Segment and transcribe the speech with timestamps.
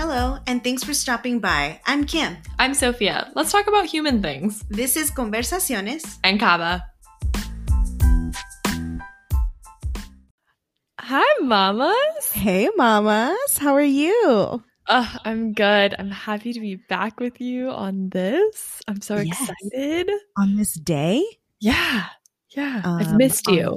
[0.00, 1.78] Hello, and thanks for stopping by.
[1.84, 2.38] I'm Kim.
[2.58, 3.30] I'm Sophia.
[3.36, 4.64] Let's talk about human things.
[4.70, 6.16] This is Conversaciones.
[6.24, 6.82] And Kaba.
[11.00, 12.32] Hi, mamas.
[12.32, 13.58] Hey, mamas.
[13.58, 14.62] How are you?
[14.86, 15.94] Uh, I'm good.
[15.98, 18.80] I'm happy to be back with you on this.
[18.88, 19.36] I'm so Yes.
[19.50, 20.08] excited.
[20.38, 21.22] On this day?
[21.60, 22.06] Yeah.
[22.56, 22.80] Yeah.
[22.86, 23.76] I've Um, missed on- you.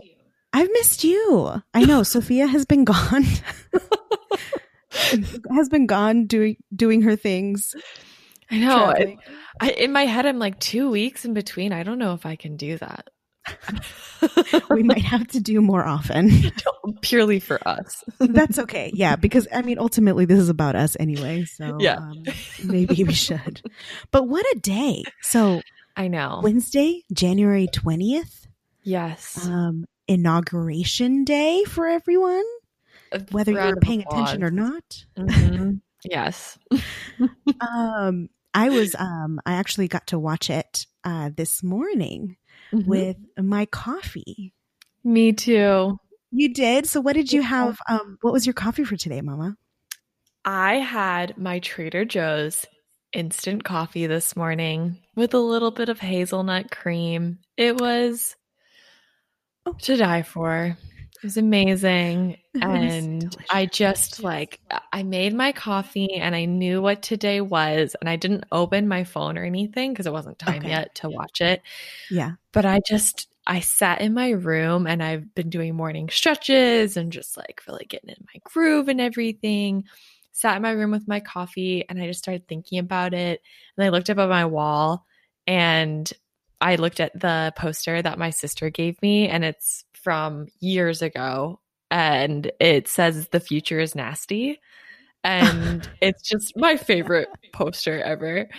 [0.53, 1.61] I've missed you.
[1.73, 2.01] I know.
[2.07, 3.25] Sophia has been gone.
[5.55, 7.75] has been gone doing doing her things.
[8.51, 8.85] I know.
[8.85, 9.17] I.
[9.59, 11.73] I, in my head, I'm like two weeks in between.
[11.73, 13.07] I don't know if I can do that.
[14.69, 16.31] we might have to do more often.
[17.01, 18.03] Purely for us.
[18.19, 18.91] That's okay.
[18.93, 21.45] Yeah, because I mean, ultimately, this is about us anyway.
[21.45, 21.97] So Yeah.
[21.97, 22.23] um,
[22.63, 23.61] maybe we should.
[24.11, 25.03] But what a day!
[25.21, 25.61] So
[25.95, 26.39] I know.
[26.43, 28.47] Wednesday, January twentieth,
[28.81, 29.45] yes.
[29.45, 32.45] um, inauguration day for everyone,
[33.31, 35.05] whether you're paying attention or not.
[35.17, 35.81] Mhm.
[36.05, 36.57] Yes.
[37.61, 38.93] um, I was.
[38.93, 42.35] Um, I actually got to watch it uh, this morning
[42.73, 42.85] Mhm.
[42.87, 44.53] with my coffee.
[45.03, 45.97] Me too.
[46.31, 46.87] You did.
[46.87, 47.77] So, what did you have?
[47.87, 49.55] Um, what was your coffee for today, Mama?
[50.43, 52.65] I had my Trader Joe's
[53.13, 57.39] instant coffee this morning with a little bit of hazelnut cream.
[57.55, 58.35] It was
[59.65, 59.73] Oh.
[59.83, 60.77] to die for.
[61.23, 62.37] It was amazing.
[62.55, 63.77] It was and I delicious.
[63.77, 64.59] just like,
[64.91, 67.95] I made my coffee and I knew what today was.
[67.99, 70.69] And I didn't open my phone or anything because it wasn't time Okay.
[70.69, 71.63] yet to watch it.
[72.11, 72.33] Yeah.
[72.51, 77.11] But I just, I sat in my room and I've been doing morning stretches and
[77.11, 79.85] just like really getting in my groove and everything.
[80.31, 83.41] Sat in my room with my coffee and I just started thinking about it.
[83.77, 85.07] And I looked up at my wall
[85.47, 86.11] and
[86.61, 91.59] I looked at the poster that my sister gave me and it's from years ago
[91.91, 94.59] and it says the future is nasty.
[95.23, 98.49] And it's just my favorite poster ever.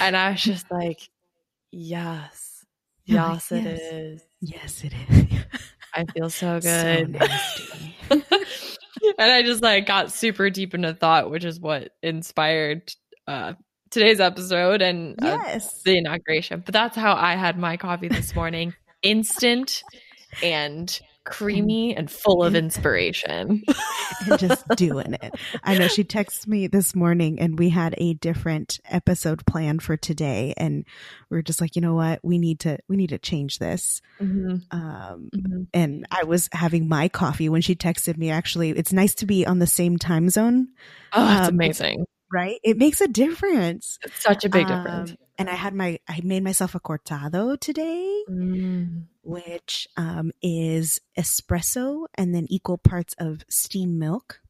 [0.00, 1.08] And I was just like,
[1.70, 2.64] yes,
[3.06, 4.22] You're like, yes, it "Yes." is.
[4.40, 5.26] Yes, it is.
[5.94, 7.12] I feel so So good.
[7.12, 7.96] nasty.
[8.10, 12.92] and I just like got super deep into thought, which is what inspired
[13.26, 13.54] uh,
[13.90, 15.38] today's episode and uh,
[15.84, 16.62] the inauguration.
[16.64, 19.84] But that's how I had my coffee this morning instant
[20.42, 23.62] and creamy and full of inspiration.
[24.26, 25.34] and just doing it.
[25.62, 29.96] I know she texted me this morning and we had a different episode plan for
[29.96, 30.84] today and
[31.28, 32.20] we are just like, you know what?
[32.22, 34.00] We need to we need to change this.
[34.20, 35.66] Mhm, Um mhm.
[35.74, 38.70] and I was having my coffee when she texted me actually.
[38.70, 40.68] It's nice to be on the same time zone,
[41.12, 42.04] Oh, that's Um, amazing.
[42.32, 42.58] Right?
[42.62, 43.98] It makes a difference.
[44.02, 45.10] It's such a big difference.
[45.10, 48.22] Um, and I had my I made myself a cortado today.
[48.28, 49.04] Mm.
[49.22, 54.40] which um, is espresso and then equal parts of steamed milk.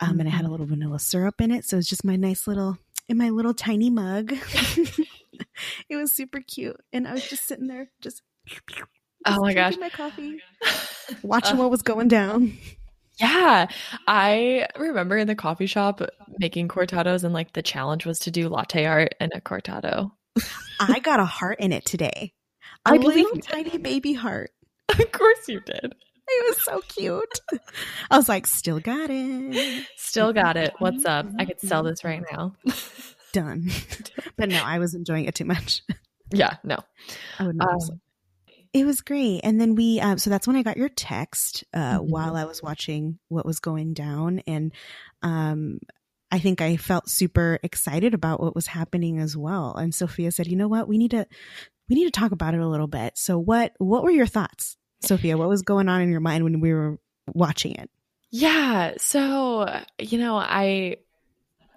[0.00, 0.50] Um, And I had a Mhm.
[0.52, 1.66] little vanilla syrup in it.
[1.66, 2.78] So it's just my nice little,
[3.08, 4.32] in my little tiny mug.
[5.90, 6.80] it was super cute.
[6.92, 8.22] And I was just sitting there, just,
[9.26, 9.76] Oh my gosh.
[9.78, 10.40] my coffee,
[11.22, 12.56] watching what was going down.
[13.20, 13.66] Yeah,
[14.06, 16.00] I remember in the coffee shop
[16.38, 20.12] making cortados, and like the challenge was to do latte art and a cortado.
[20.80, 22.32] I got a heart in it today.
[22.86, 23.42] A I little did.
[23.42, 24.52] tiny baby heart.
[24.88, 25.84] of course you did.
[26.32, 27.40] It was so cute.
[28.10, 29.84] I was like, still got it.
[29.96, 30.72] Still got it.
[30.78, 31.26] What's up?
[31.38, 32.54] I could sell this right now.
[33.34, 33.68] Done.
[34.36, 35.82] but no, I was enjoying it too much.
[36.32, 36.78] yeah, no.
[37.38, 37.68] I would not.
[37.68, 38.00] Um,
[38.72, 39.40] It was great.
[39.42, 42.08] And then we, um, so that's when I got your text uh, Mhm.
[42.08, 44.40] while I was watching what was going down.
[44.46, 44.72] And
[45.22, 45.80] um,
[46.30, 49.74] I think I felt super excited about what was happening as well.
[49.74, 50.86] And Sophia said, you know what?
[50.86, 51.26] We need to,
[51.88, 53.18] we need to talk about it a little bit.
[53.18, 55.36] So what, what were your thoughts, Sophia?
[55.36, 57.00] What was going on in your mind when we were
[57.34, 57.90] watching it?
[58.30, 58.92] Yeah.
[58.98, 60.98] So, you know, I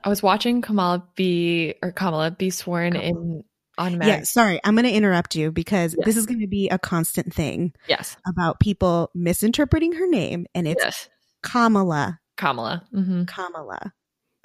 [0.04, 3.10] I was watching Kamala be or Kamala be sworn Kamala.
[3.10, 3.44] in
[3.78, 4.02] on.
[4.02, 4.24] Yeah.
[4.24, 4.60] Sorry.
[4.64, 6.06] I'm going to interrupt you because Yes.
[6.06, 8.18] this is going to be a constant thing Yes.
[8.28, 10.46] about people misinterpreting her name.
[10.56, 11.10] And it's Yes.
[11.42, 12.20] Kamala.
[12.38, 12.84] Kamala.
[12.92, 13.94] hmm Kamala.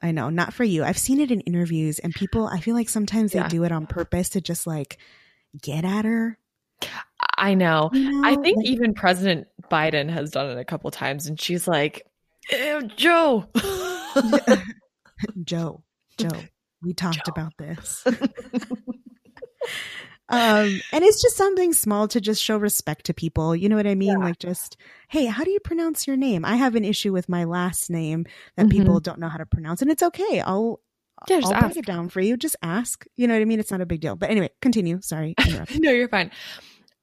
[0.02, 0.84] I know, not for you.
[0.84, 3.86] I've seen it in interviews, and people, I feel like sometimes they do it on
[3.88, 4.96] purpose to just like
[5.60, 6.38] get at her.
[7.36, 7.90] I know.
[7.92, 11.66] You I think Like, even President Biden has done it a couple times, and she's
[11.66, 12.06] like,
[12.52, 13.48] "Ew, Joe.
[15.44, 15.82] Joe,
[16.16, 16.28] Joe,
[16.82, 17.32] we talked Joe.
[17.32, 18.04] about this.
[20.28, 23.56] um, and it's just something small to just show respect to people.
[23.56, 24.18] You know what I mean?
[24.18, 24.24] Yeah.
[24.24, 24.76] Like, just
[25.08, 26.44] hey, how do you pronounce your name?
[26.44, 28.26] I have an issue with my last name
[28.56, 28.70] that Mhm.
[28.70, 30.40] people don't know how to pronounce, and it's okay.
[30.40, 30.80] I'll
[31.28, 31.74] Yeah, just I'll ask.
[31.74, 32.36] break it down for you.
[32.36, 33.04] Just ask.
[33.16, 33.58] You know what I mean?
[33.58, 34.16] It's not a big deal.
[34.16, 35.00] But anyway, continue.
[35.00, 35.34] Sorry.
[35.74, 36.30] no, you're fine.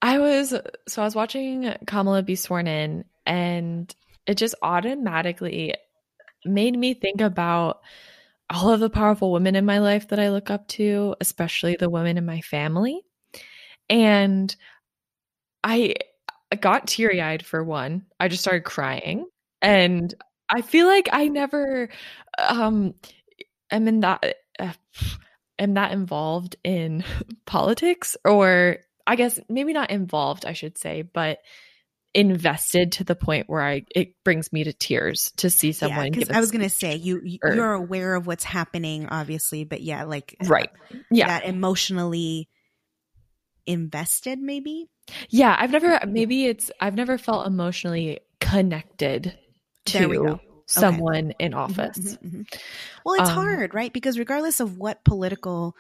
[0.02, 0.54] I was
[0.88, 3.94] so I was watching Kamala be sworn in, and
[4.28, 5.74] it just automatically
[6.46, 7.82] made me think about
[8.50, 11.90] all of the powerful women in my life that I look up to, especially the
[11.90, 13.02] women in my family.
[13.90, 14.56] And
[15.64, 15.96] I
[16.60, 18.06] got teary eyed for one.
[18.20, 19.26] I just started crying.
[19.62, 20.14] And
[20.50, 21.90] I feel like I never
[22.38, 22.94] um
[23.72, 24.74] am in that uh,
[25.58, 27.04] am that involved in
[27.46, 28.78] politics or
[29.08, 31.40] I guess maybe not involved I should say but
[32.16, 36.26] invested to the point where I it brings me to tears to see someone yeah,
[36.32, 40.36] I was going to say you you're aware of what's happening obviously but yeah like
[40.46, 40.70] right
[41.12, 42.48] yeah that emotionally
[43.66, 44.86] invested maybe
[45.30, 49.38] yeah I've never maybe it's I've never felt emotionally connected
[49.88, 51.36] to someone okay.
[51.40, 51.98] in mm-hmm, office.
[51.98, 52.42] Mm-hmm, mm-hmm.
[53.06, 53.92] Well, it's um, hard, right?
[53.92, 55.76] Because regardless of what political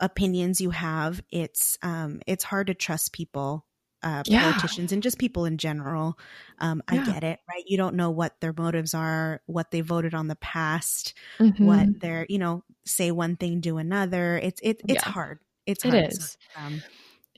[0.00, 3.66] opinions you have, it's um, it's hard to trust people,
[4.02, 4.50] uh, yeah.
[4.50, 6.18] politicians, and just people in general.
[6.58, 7.02] Um, yeah.
[7.02, 7.64] I get it, right?
[7.66, 11.64] You don't know what their motives are, what they voted on the past, mm-hmm.
[11.64, 14.38] what they're, you know, say one thing, do another.
[14.38, 15.12] It's it, it's yeah.
[15.12, 15.38] hard.
[15.66, 15.94] It's hard.
[15.94, 16.38] It is.
[16.54, 16.82] So, um,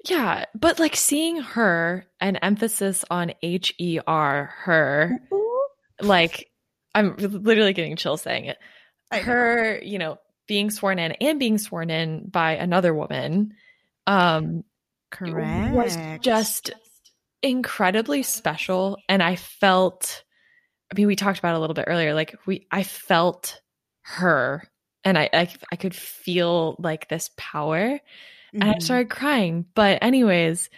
[0.09, 5.19] yeah, but like seeing her, an emphasis on H E R, her,
[6.01, 6.51] like
[6.95, 8.59] I'm literally getting chills saying it.
[9.13, 13.55] Her, you know, being sworn in and being sworn in by another woman,
[14.07, 14.65] um,
[15.15, 16.71] correct, was just
[17.43, 18.99] incredibly special.
[19.09, 20.25] And I felt,
[20.93, 22.15] I mean, we talked about a little bit earlier.
[22.15, 23.61] Like we, I felt
[24.03, 24.63] her,
[25.05, 28.01] and I, I, I could feel like this power,
[28.53, 28.81] and I mm-hmm.
[28.81, 29.67] started crying.
[29.75, 30.69] But anyways,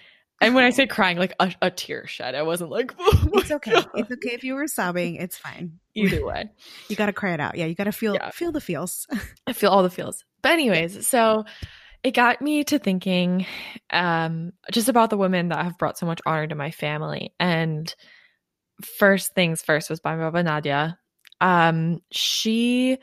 [0.40, 2.34] and when I say crying, like a, a tear shed.
[2.34, 3.72] I wasn't like, oh it's okay.
[3.72, 3.88] God.
[3.94, 5.16] It's okay if you were sobbing.
[5.16, 5.78] It's fine.
[5.94, 6.50] Either way,
[6.88, 7.56] you got to cry it out.
[7.56, 8.30] Yeah, you got to feel yeah.
[8.30, 9.06] feel the feels.
[9.46, 10.24] I feel all the feels.
[10.42, 11.44] But anyways, so
[12.06, 13.46] it got me to thinking
[13.90, 17.34] um, just about the women that have brought so much honor to my family.
[17.40, 17.92] And
[18.98, 21.00] first things first was my Baba Nadia.
[21.40, 22.98] Um, she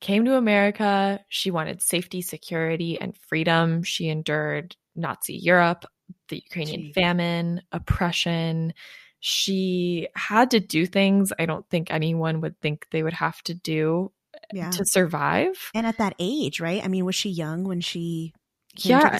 [0.00, 1.18] came to America.
[1.28, 3.82] She wanted safety, security, and freedom.
[3.82, 5.84] She endured Nazi Europe
[6.28, 6.92] the Ukrainian Gee.
[6.92, 8.72] famine, oppression.
[9.18, 13.54] She had to do things I don't think anyone would think they would have to
[13.54, 14.12] do
[14.52, 14.70] yeah.
[14.70, 15.70] to survive.
[15.74, 16.84] And at that age, right?
[16.84, 18.32] I mean, was she young when she
[18.76, 19.18] yeah.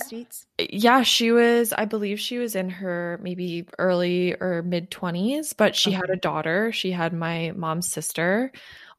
[0.58, 5.74] Yeah, she was, I believe she was in her maybe early or mid 20s, but
[5.76, 5.96] she okay.
[5.96, 6.72] had a daughter.
[6.72, 8.52] She had my mom's sister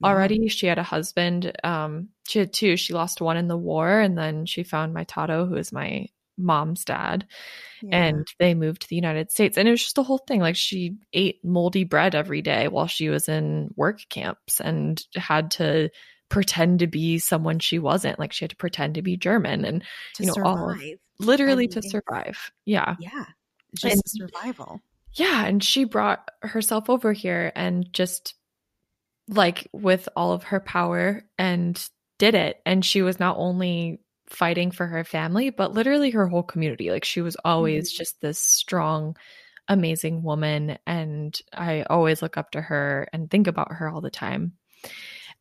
[0.03, 0.39] already.
[0.41, 0.49] Yeah.
[0.49, 1.51] She had a husband.
[1.63, 2.77] Um, she had two.
[2.77, 6.07] She lost one in the war, and then she found my Tato, who is my
[6.37, 7.25] mom's dad
[7.81, 8.07] yeah.
[8.07, 10.55] and they moved to the United States and it was just a whole thing like
[10.55, 15.89] she ate moldy bread every day while she was in work camps and had to
[16.29, 19.83] pretend to be someone she wasn't like she had to pretend to be German and
[20.19, 20.57] you know survive.
[20.57, 20.75] all
[21.19, 23.25] literally to survive yeah yeah
[23.75, 24.81] just and, survival
[25.13, 28.33] yeah and she brought herself over here and just
[29.27, 34.71] like with all of her power and did it and she was not only fighting
[34.71, 36.91] for her family, but literally her whole community.
[36.91, 37.97] Like she was always mm-hmm.
[37.97, 39.15] just this strong,
[39.67, 40.77] amazing woman.
[40.85, 44.53] And I always look up to her and think about her all the time.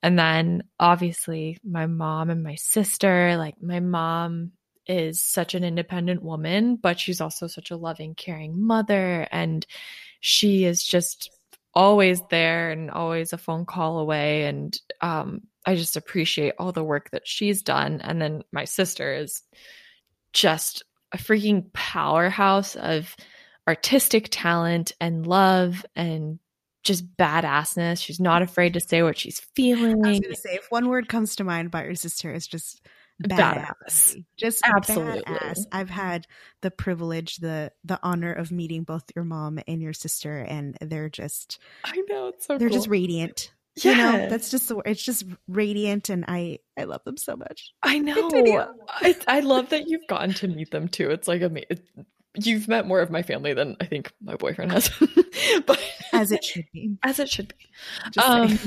[0.05, 4.53] And then obviously my mom and my sister, like my mom
[4.87, 9.27] is such an independent woman, but she's also such a loving, caring mother.
[9.33, 9.67] And
[10.21, 11.31] she is just
[11.73, 14.44] always there and always a phone call away.
[14.44, 18.03] And um, I just appreciate all the work that she's done.
[18.03, 19.41] And then my sister is
[20.34, 20.82] just
[21.13, 23.17] a freaking powerhouse of
[23.67, 26.41] artistic talent and love and
[26.84, 28.03] just badassness.
[28.03, 30.05] She's not afraid to say what she's feeling.
[30.05, 32.46] I was going to say, if one word comes to mind about your sister, it's
[32.46, 32.81] just
[33.22, 33.74] badass.
[33.86, 34.24] badass.
[34.36, 35.22] Just absolutely.
[35.22, 35.60] Badass.
[35.72, 36.26] I've had
[36.60, 41.08] the privilege, the the honor of meeting both your mom and your sister, and they're
[41.08, 42.79] just I know it's so they're cool.
[42.79, 43.50] just radiant.
[43.76, 43.91] Yeah.
[43.91, 47.72] You know, that's just the it's just radiant and I I love them so much.
[47.82, 48.31] I know.
[48.88, 51.10] I, I love that you've gotten to meet them too.
[51.10, 51.81] It's like amazing.
[52.36, 54.91] You've met more of my family than I think my boyfriend has.
[55.67, 55.81] but
[56.12, 56.96] as it should be.
[57.03, 58.20] As it should be.
[58.20, 58.58] Um,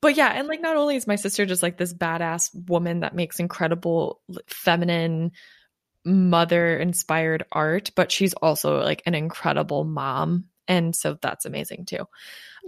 [0.00, 3.14] but yeah, and like not only is my sister just like this badass woman that
[3.14, 5.32] makes incredible feminine
[6.04, 10.46] mother inspired art, but she's also like an incredible mom.
[10.68, 12.06] And so that's amazing too.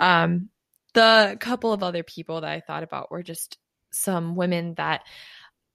[0.00, 0.48] Um
[0.94, 3.58] the couple of other people that I thought about were just
[3.90, 5.02] some women that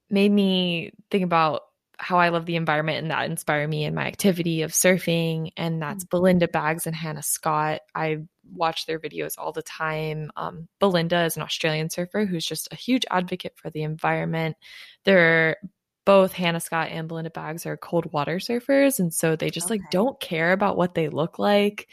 [0.10, 1.62] made me think about
[1.98, 5.52] how I love the environment and that inspire me in my activity of surfing.
[5.58, 6.10] And that's mm.
[6.10, 7.82] Belinda Baggs and Hannah Scott.
[7.96, 8.20] I
[8.54, 10.32] watch their videos all the time.
[10.36, 14.58] Um, Belinda is an Australian surfer who's just a huge advocate for the environment.
[15.06, 15.58] They're
[16.06, 19.00] both Hannah Scott and Belinda Baggs are cold water surfers.
[19.00, 19.80] And so they just okay.
[19.80, 21.88] like don't care about what they look like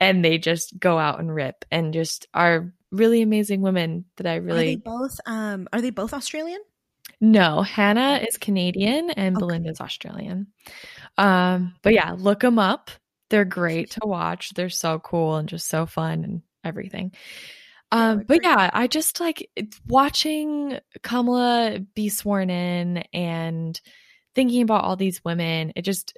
[0.00, 4.36] and they just go out and rip and just are really amazing women that I
[4.36, 4.58] really.
[4.60, 5.20] Are they both?
[5.26, 6.60] Um, are they both Australian?
[7.20, 9.40] No, Hannah is Canadian and okay.
[9.40, 10.48] Belinda's Australian.
[11.16, 12.90] Um, but yeah, look them up.
[13.30, 14.50] They're great to watch.
[14.54, 17.12] They're so cool and just so fun and everything.
[17.90, 19.50] Um, but yeah, I just like
[19.86, 23.80] watching Kamala be sworn in and
[24.34, 25.72] thinking about all these women.
[25.74, 26.16] It just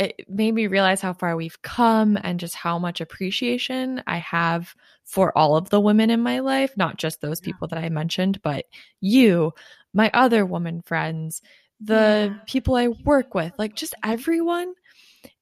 [0.00, 4.74] it made me realize how far we've come and just how much appreciation I have
[5.04, 8.40] for all of the women in my life, not just those people that I mentioned,
[8.42, 8.64] but
[9.00, 9.52] you,
[9.92, 11.42] my other woman friends,
[11.80, 12.42] the yeah.
[12.46, 14.72] people I work with, like just everyone.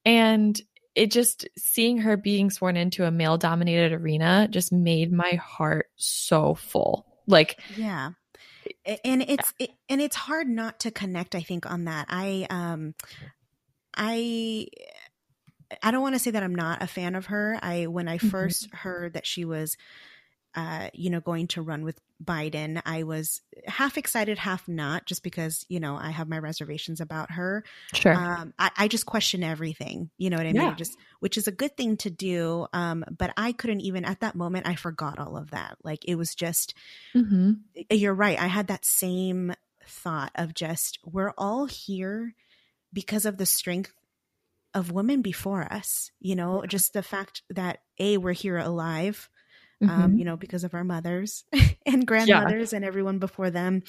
[0.04, 0.60] And
[0.96, 5.86] it just seeing her being sworn into a male dominated arena just made my heart
[5.94, 7.06] so full.
[7.28, 8.10] Like, yeah.
[9.04, 12.06] And it's it, and it's hard not to connect I think on that.
[12.08, 12.94] I um
[13.98, 14.68] I
[15.82, 17.58] I don't want to say that I'm not a fan of her.
[17.60, 18.76] I when I 1st mm-hmm.
[18.76, 19.76] heard that she was
[20.54, 25.22] uh, you know, going to run with Biden, I was half excited, half not, just
[25.22, 27.62] because, you know, I have my reservations about her.
[27.94, 28.12] Sure.
[28.12, 30.76] Um, I, I, just question everything, you know what I mean?
[30.76, 32.66] Just, which is a good thing to do.
[32.72, 35.76] Um, but I couldn't even, at that moment, I forgot all of that.
[35.84, 36.74] Like it was just,
[37.14, 37.52] mm-hmm.
[37.90, 38.38] you're right.
[38.38, 39.54] I had that same
[39.86, 42.34] thought of just, we're all here
[42.92, 43.92] because of the strength
[44.74, 49.30] of women before us, you know, just the fact that A, we're here alive
[49.82, 50.18] um, mm-hmm.
[50.18, 51.44] you know, because of our mothers
[51.86, 52.76] and grandmothers yeah.
[52.76, 53.82] and everyone before them.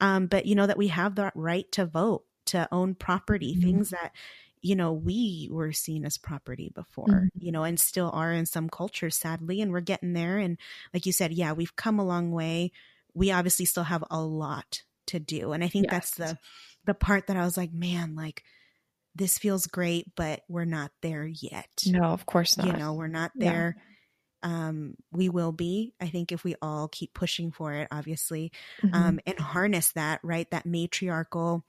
[0.00, 3.62] Um, but, you know, that we have the right to vote, to own property, mm-hmm.
[3.62, 4.12] things that,
[4.60, 7.38] you know, we were seen as property before, mm-hmm.
[7.38, 9.60] you know, and still are in some cultures, sadly.
[9.60, 10.38] And we're getting there.
[10.38, 10.58] And
[10.92, 12.72] like you said, yeah, we've come a long way.
[13.14, 15.52] We obviously still have a lot to do.
[15.52, 15.92] And I think yes.
[15.92, 16.38] that's the,
[16.86, 18.42] the part that I was like, man, like,
[19.14, 21.70] this feels great, but we're not there yet.
[21.86, 22.66] No, of course not.
[22.66, 23.76] You know, we're not there.
[23.76, 23.82] Yeah
[24.46, 25.92] um, we will be.
[26.00, 28.94] I think if we all keep pushing for it, obviously, mm-hmm.
[28.94, 31.64] um, and harness that, right, that matriarchal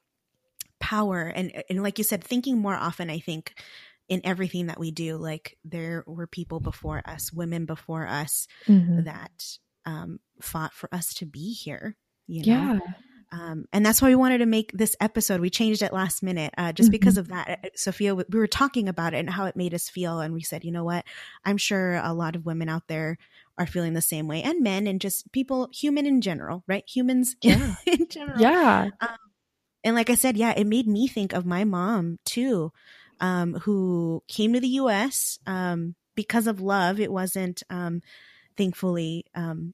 [0.79, 3.09] power, and and like you said, thinking more often.
[3.09, 3.59] I think
[4.07, 9.05] in everything that we do, like there were people before us, women before us, mm-hmm.
[9.05, 11.95] that um, fought for us to be here.
[12.27, 12.53] You know?
[12.53, 12.79] Yeah.
[13.31, 15.41] Um, and that's why we wanted to make this episode.
[15.41, 16.91] We changed it last minute uh, just mm-hmm.
[16.91, 17.59] because of that.
[17.63, 20.19] Uh, Sophia, we were talking about it and how it made us feel.
[20.19, 21.05] And we said, you know what?
[21.43, 23.17] I'm sure a lot of women out there
[23.57, 26.87] are feeling the same way and men and just people, human in general, right?
[26.87, 27.75] Humans yeah.
[27.85, 28.39] in general.
[28.39, 28.89] Yeah.
[29.01, 29.17] Um,
[29.83, 32.71] and like I said, yeah, it made me think of my mom too,
[33.19, 36.99] um, who came to the US um, because of love.
[36.99, 38.01] It wasn't, um,
[38.55, 39.73] thankfully, um,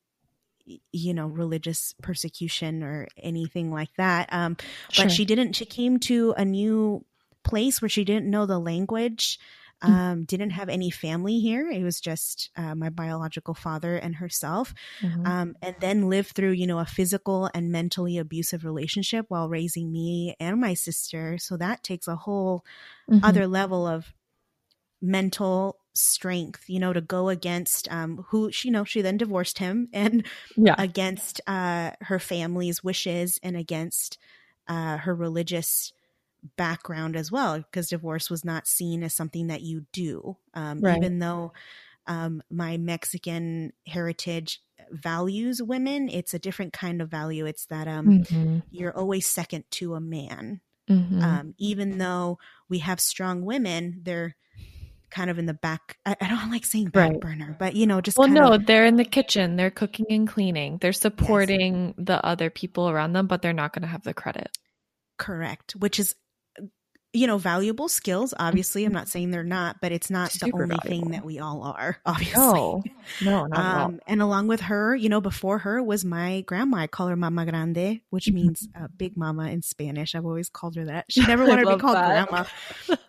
[0.92, 4.56] you know religious persecution or anything like that um
[4.90, 5.06] sure.
[5.06, 7.04] but she didn't she came to a new
[7.44, 9.40] place where she didn't know the language
[9.84, 9.90] mm.
[9.90, 11.70] um, didn't have any family here.
[11.70, 15.26] It was just uh, my biological father and herself, mm-hmm.
[15.26, 19.92] um, and then lived through, you know, a physical and mentally abusive relationship while raising
[19.92, 21.38] me and my sister.
[21.38, 22.66] So that takes a whole
[23.10, 23.24] mm-hmm.
[23.24, 24.14] other level of
[25.02, 29.58] mental strength, you know, to go against um, who she, you know, she then divorced
[29.58, 30.76] him and yeah.
[30.78, 34.18] against uh, her family's wishes and against
[34.68, 35.92] uh, her religious
[36.58, 40.98] background as well, because divorce was not seen as something that you do, um, right.
[40.98, 41.54] even though
[42.08, 46.10] um, my Mexican heritage values women.
[46.10, 47.46] It's a different kind of value.
[47.46, 48.60] It's that um, mm-hmm.
[48.72, 50.62] you're always second to a man.
[50.90, 51.22] Mm-hmm.
[51.22, 54.36] Um, even though we have strong women, they're
[55.14, 55.98] kind of in the back.
[56.06, 57.20] I, I don't like saying back right.
[57.20, 60.28] burner, but you know, just well, no, of, they're in the kitchen, they're cooking and
[60.28, 62.06] cleaning, they're supporting yes.
[62.06, 64.50] the other people around them, but they're not going to have the credit.
[65.20, 66.16] Correct, which is
[67.14, 68.34] you know, valuable skills.
[68.40, 70.90] Obviously, I'm not saying they're not, but it's not Super the only valuable.
[70.90, 71.98] thing that we all are.
[72.08, 72.84] Obviously, no,
[73.22, 76.78] no, not um, And along with her, you know, before her was my grandma.
[76.78, 78.36] I call her Mama Grande, which mm-hmm.
[78.36, 80.16] means uh, Big Mama in Spanish.
[80.16, 81.06] I've always called her that.
[81.14, 82.28] She never wanted to be called that.
[82.28, 82.46] Grandma.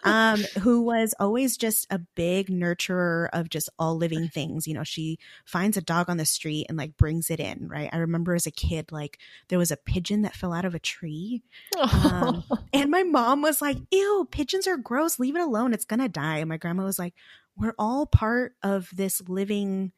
[0.04, 4.66] Um, who was always just a big nurturer of just all living things.
[4.66, 7.68] You know, she finds a dog on the street and like brings it in.
[7.68, 7.88] Right.
[7.90, 9.18] I remember as a kid, like
[9.48, 11.42] there was a pigeon that fell out of a tree,
[11.80, 12.44] um,
[12.74, 15.18] and my mom was like ew, pigeons are gross.
[15.18, 15.72] Leave it alone.
[15.72, 16.38] It's going to die.
[16.38, 17.14] And my grandma was like,
[17.56, 19.92] we're all part of this living,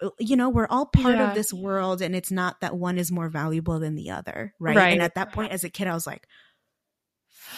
[0.00, 1.28] uh, you know, we're all part yeah.
[1.28, 2.02] of this world.
[2.02, 4.54] And it's not that one is more valuable than the other.
[4.58, 4.76] Right.
[4.76, 4.92] right.
[4.92, 6.26] And at that point, as a kid, I was like,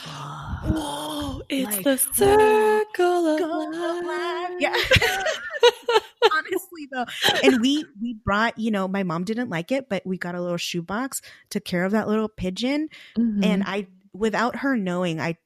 [0.05, 4.51] Whoa, it's like, the circle of life.
[4.59, 4.75] Yeah.
[6.35, 7.05] Honestly though.
[7.43, 10.43] And we we brought, you know, my mom didn't like it, but we got a
[10.43, 12.89] little shoebox, took care of that little pigeon.
[13.17, 13.45] Mm-hmm.
[13.45, 15.37] And I without her knowing, I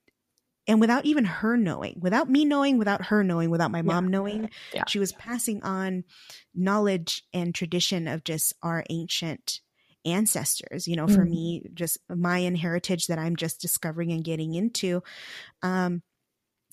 [0.66, 4.50] and without even her knowing, without me knowing, without her knowing, without my mom knowing,
[4.74, 4.84] Yeah.
[4.86, 6.04] she was passing on
[6.54, 9.60] knowledge and tradition of just our ancient
[10.04, 10.86] ancestors.
[10.86, 11.30] You know, for Mhm.
[11.30, 15.02] me, just Mayan heritage that I'm just discovering and getting into.
[15.62, 16.02] Um,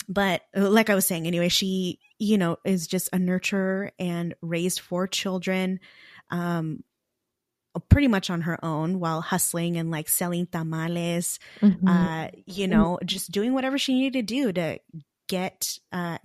[0.07, 4.35] but uh, like I was saying, anyway, she, you know, is just a nurturer and
[4.41, 5.79] raised four children.
[6.29, 6.83] Um,
[7.89, 11.87] pretty much on her own while hustling and like selling tamales Mhm.
[11.87, 14.79] uh you know just doing whatever she needed to do to
[15.27, 16.17] get uh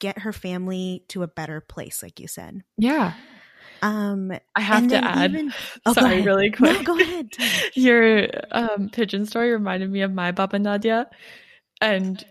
[0.00, 3.14] get her family to a better place like you said yeah.
[3.82, 5.30] um I have to add.
[5.30, 5.52] even-
[5.86, 6.84] oh, sorry, really no quick.
[6.84, 7.30] go ahead
[7.74, 11.08] Your um, pigeon story reminded me of my Baba Nadia,
[11.80, 12.24] and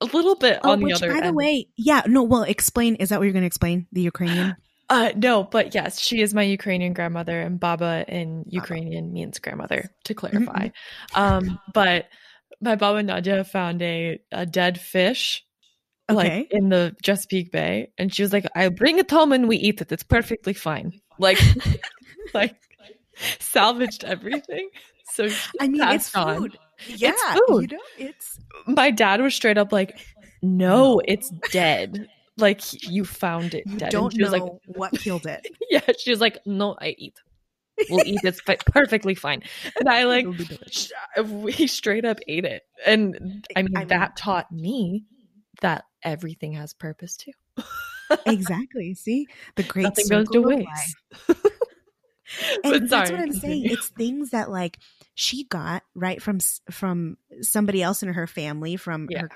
[0.00, 1.36] a little bit oh on the which other by the end.
[1.36, 4.56] way yeah no well explain is that what you're going to explain the ukrainian
[4.92, 9.88] Uh, no, but yes, she is my Ukrainian grandmother, and Baba in Ukrainian means grandmother,
[10.04, 10.68] to clarify.
[11.14, 12.08] Um, but
[12.60, 15.42] my Baba Nadia found a, a dead fish,
[16.10, 16.14] Okay.
[16.14, 19.56] like in the Chesapeake Bay, and she was like, "I bring it home and we
[19.56, 19.90] eat it.
[19.90, 21.40] It's perfectly fine." Like,
[22.34, 22.56] like
[23.40, 24.68] salvaged everything.
[25.14, 26.36] So i mean it's on.
[26.36, 27.12] food yeah
[27.48, 27.72] food.
[27.72, 29.98] you know it's My dad was straight up like,
[30.42, 32.08] "No, it's dead."
[32.38, 33.90] Like you found it you dead.
[33.90, 37.14] Don't know like, what killed it yeah, she was like, "No, I eat.
[37.90, 38.20] We'll eat.
[38.24, 39.42] It's fi- perfectly fine."
[39.78, 40.92] And I like, It'll be delicious.
[41.16, 45.04] sh- we straight up ate it, and I mean, I mean- that taught me
[45.60, 47.32] that everything has purpose too.
[48.26, 50.96] exactly see the great Nothing goes to waste.
[51.28, 51.36] and
[52.62, 53.62] But that's what I'm saying.
[53.62, 53.72] continue.
[53.72, 54.78] It's things that like
[55.14, 56.38] she got right from
[56.70, 59.22] from somebody else in her family, from Yeah.
[59.22, 59.28] her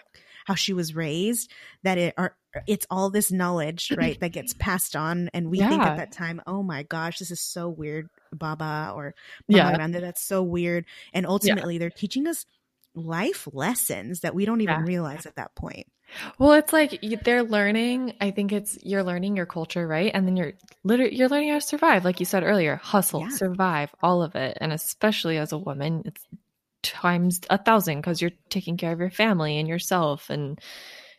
[0.47, 1.51] how she was raised.
[1.83, 2.37] That it are
[2.67, 6.41] it's all this knowledge, right, that gets passed on, and we think at that time,
[6.47, 9.15] oh my gosh, this is so weird, Baba or
[9.49, 9.65] Yeah.
[9.65, 10.87] Mama Grande, that's so weird.
[11.13, 12.47] And ultimately, they're teaching us
[12.95, 14.87] life lessons that we don't even Yeah.
[14.87, 15.87] realize at that point.
[16.39, 18.15] Well, it's like they're learning.
[18.21, 20.11] I think it's you're learning your culture, right?
[20.15, 20.53] And then you're
[20.85, 22.77] literally you're learning how to survive, like you said earlier.
[22.77, 23.29] Hustle, Yeah.
[23.29, 26.25] survive, all of it, and especially as a woman, it's
[26.93, 30.61] times a thousand because you're taking care of your family and yourself and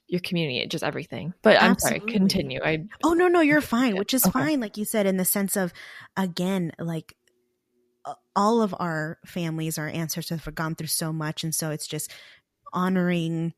[0.07, 1.33] your community, just everything.
[1.41, 2.59] But I'm sorry, continue.
[2.63, 4.31] I Oh no, no, you're fine, Yeah, which is okay.
[4.31, 5.73] fine, like you said, in the sense of
[6.15, 7.15] again, like
[8.35, 12.11] all of our families, our ancestors have gone through so much, and so it's just
[12.73, 13.53] honoring,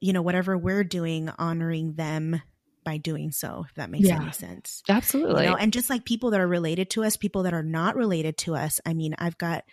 [0.00, 2.42] you know, whatever we're doing, honoring them
[2.84, 3.64] by doing so.
[3.68, 4.20] If that makes Yeah.
[4.20, 4.82] any sense.
[4.88, 5.44] absolutely.
[5.44, 7.96] You know, and just like people that are related to us, people that are not
[7.96, 8.80] related to us.
[8.84, 9.64] I mean, I've got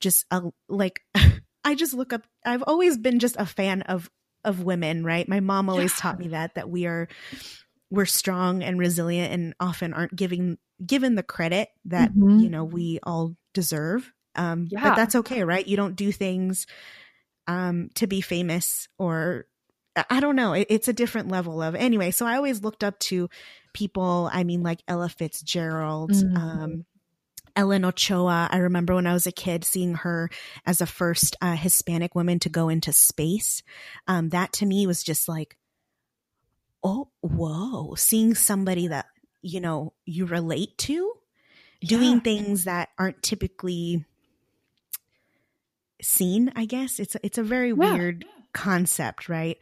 [0.00, 1.00] just a like
[1.64, 4.10] I just look up I've always been just a fan of
[4.44, 5.28] of women, right?
[5.28, 5.96] My mom always Yeah.
[6.00, 7.08] taught me that that we are
[7.90, 12.42] we're strong and resilient and often aren't giving given the credit that, Mhm.
[12.42, 14.12] you know, we all deserve.
[14.36, 14.82] Um Yeah.
[14.82, 15.66] but that's okay, right?
[15.66, 16.66] You don't do things
[17.46, 19.46] um to be famous or
[20.10, 20.52] I- don't know.
[20.52, 22.12] It, it's a different level of anyway.
[22.12, 23.28] So I always looked up to
[23.74, 24.30] people.
[24.32, 26.36] I mean, like Ella Fitzgerald, Mhm.
[26.36, 26.84] um,
[27.58, 28.48] Ellen Ochoa.
[28.52, 30.30] I remember when I was a kid seeing her
[30.64, 33.64] as the first uh, Hispanic woman to go into space.
[34.06, 35.56] Um, that to me was just like,
[36.84, 37.96] oh, whoa!
[37.96, 39.06] Seeing somebody that
[39.42, 41.12] you know you relate to
[41.84, 42.20] doing Yeah.
[42.20, 44.04] things that aren't typically
[46.00, 46.52] seen.
[46.54, 47.74] I guess it's it's a very Yeah.
[47.94, 49.58] weird concept, right?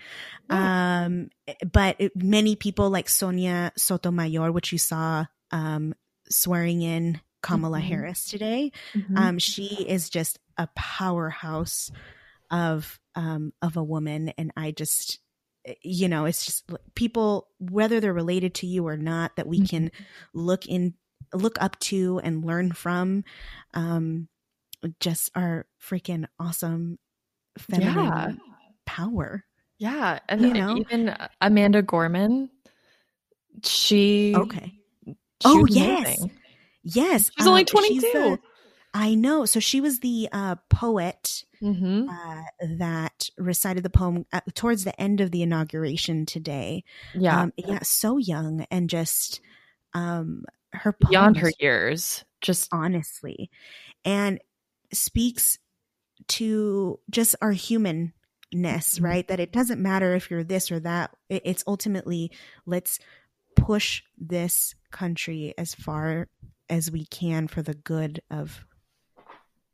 [0.50, 1.04] Yeah.
[1.06, 1.30] Um,
[1.72, 5.94] but it, many people like Sonia Sotomayor, which you saw um,
[6.28, 7.88] swearing in Kamala Mhm.
[7.88, 9.16] Harris today, Mhm.
[9.18, 11.90] um, she is just a powerhouse
[12.51, 15.20] of um, of a woman, and I just
[15.83, 19.90] you know it's just people whether they're related to you or not that we can
[20.33, 20.94] look in
[21.35, 23.25] look up to and learn from
[23.75, 24.29] um
[25.01, 26.99] just our freaking awesome
[27.59, 28.33] feminine yeah.
[28.87, 29.44] power
[29.79, 30.77] Yeah, and You know?
[30.77, 32.49] even Amanda Gorman,
[33.64, 34.72] she okay
[35.40, 36.18] she Oh, yes.
[36.18, 36.31] amazing.
[36.94, 38.01] Yes She's only uh, 22.
[38.01, 38.38] the-
[38.94, 42.07] i know so she was the uh poet Mhm.
[42.09, 42.42] uh
[42.79, 47.81] that recited the poem uh, towards the end of the inauguration today Yeah, um yeah
[47.83, 49.40] so young and just
[49.94, 53.51] um her beyond her years, just honestly
[54.05, 54.38] and
[54.92, 55.59] speaks
[56.29, 58.12] to just our humanness
[58.55, 59.03] Mhm.
[59.03, 62.31] right that it doesn't matter if you're this or that it's ultimately
[62.66, 62.99] let's
[63.57, 66.29] push this country as far
[66.68, 68.64] as we can for the good of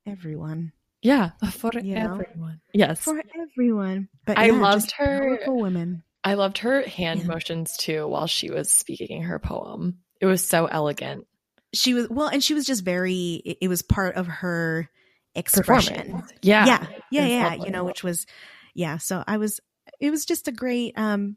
[0.07, 2.20] everyone yeah for You know?
[2.20, 2.61] everyone.
[2.72, 7.26] Yes, for everyone but I yeah, loved her- women I loved her hand Yeah.
[7.26, 9.98] motions too while she was speaking her poem.
[10.20, 11.26] It was so elegant.
[11.74, 14.88] she was well and she was just very it, it was part of her
[15.35, 18.26] expression Yeah, yeah yeah yeah you know which was
[18.74, 19.61] yeah, so I was
[20.00, 21.37] it was just a great um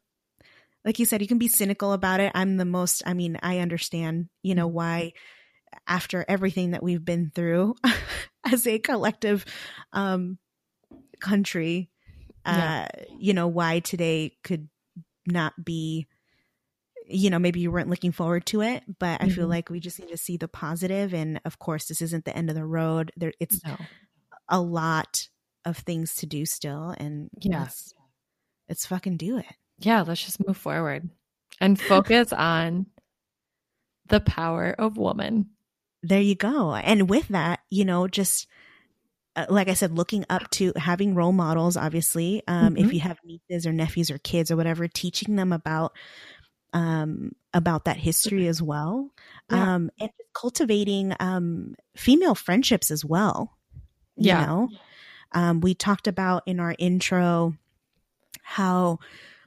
[0.86, 2.32] like you said you can be cynical about it.
[2.36, 5.14] I'm the most I mean, I understand, you know, why
[5.88, 7.76] after everything that we've been through
[8.52, 9.46] as a collective
[9.94, 10.38] um
[11.20, 11.90] country
[12.46, 12.88] uh yeah.
[13.18, 14.70] you know why today could
[15.28, 16.08] not be
[17.08, 19.36] you know maybe you weren't looking forward to it but i mm-hmm.
[19.36, 21.10] feel like we just need to see the positive.
[21.10, 23.78] positive and of course this isn't the end of the road there it's no.
[24.50, 25.28] a lot
[25.66, 28.04] of things to do still and yes yeah.
[28.70, 29.46] let's fucking do it
[29.80, 31.10] yeah let's just move forward
[31.60, 32.88] and focus on
[34.08, 35.50] the power of woman
[36.08, 38.48] there you go and with that you know just
[39.36, 42.86] uh, like I said, looking up to having role models, obviously, um, mm-hmm.
[42.86, 45.94] if you have nieces or nephews or kids or whatever, teaching them about
[46.74, 49.12] um, about that history as well,
[49.50, 49.76] yeah.
[49.76, 53.58] um, and cultivating um, female friendships as well.
[54.16, 54.46] You yeah.
[54.46, 54.70] know,
[55.34, 57.56] um, we talked about in our intro
[58.42, 59.00] how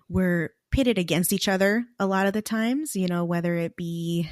[0.08, 2.94] we're pitted against each other a lot of the times.
[2.94, 4.28] You know, whether it be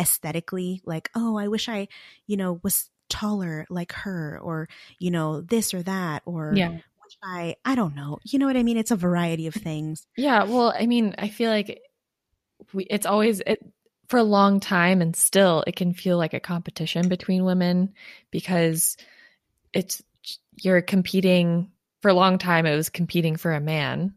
[0.00, 1.88] aesthetically, like, oh, I wish I,
[2.26, 6.78] you know, was taller like her, or you know, this or that, or yeah.
[7.22, 8.18] I I don't know.
[8.24, 8.78] You know what I mean?
[8.78, 10.06] It's a variety of things.
[10.16, 10.44] Yeah.
[10.44, 11.82] Well, I mean, I feel like
[12.72, 13.60] we, it's always it
[14.10, 17.94] for a long time and still it can feel like a competition between women
[18.32, 18.96] because
[19.72, 20.02] it's
[20.56, 21.70] you're competing
[22.02, 24.12] for a long time it was competing for a man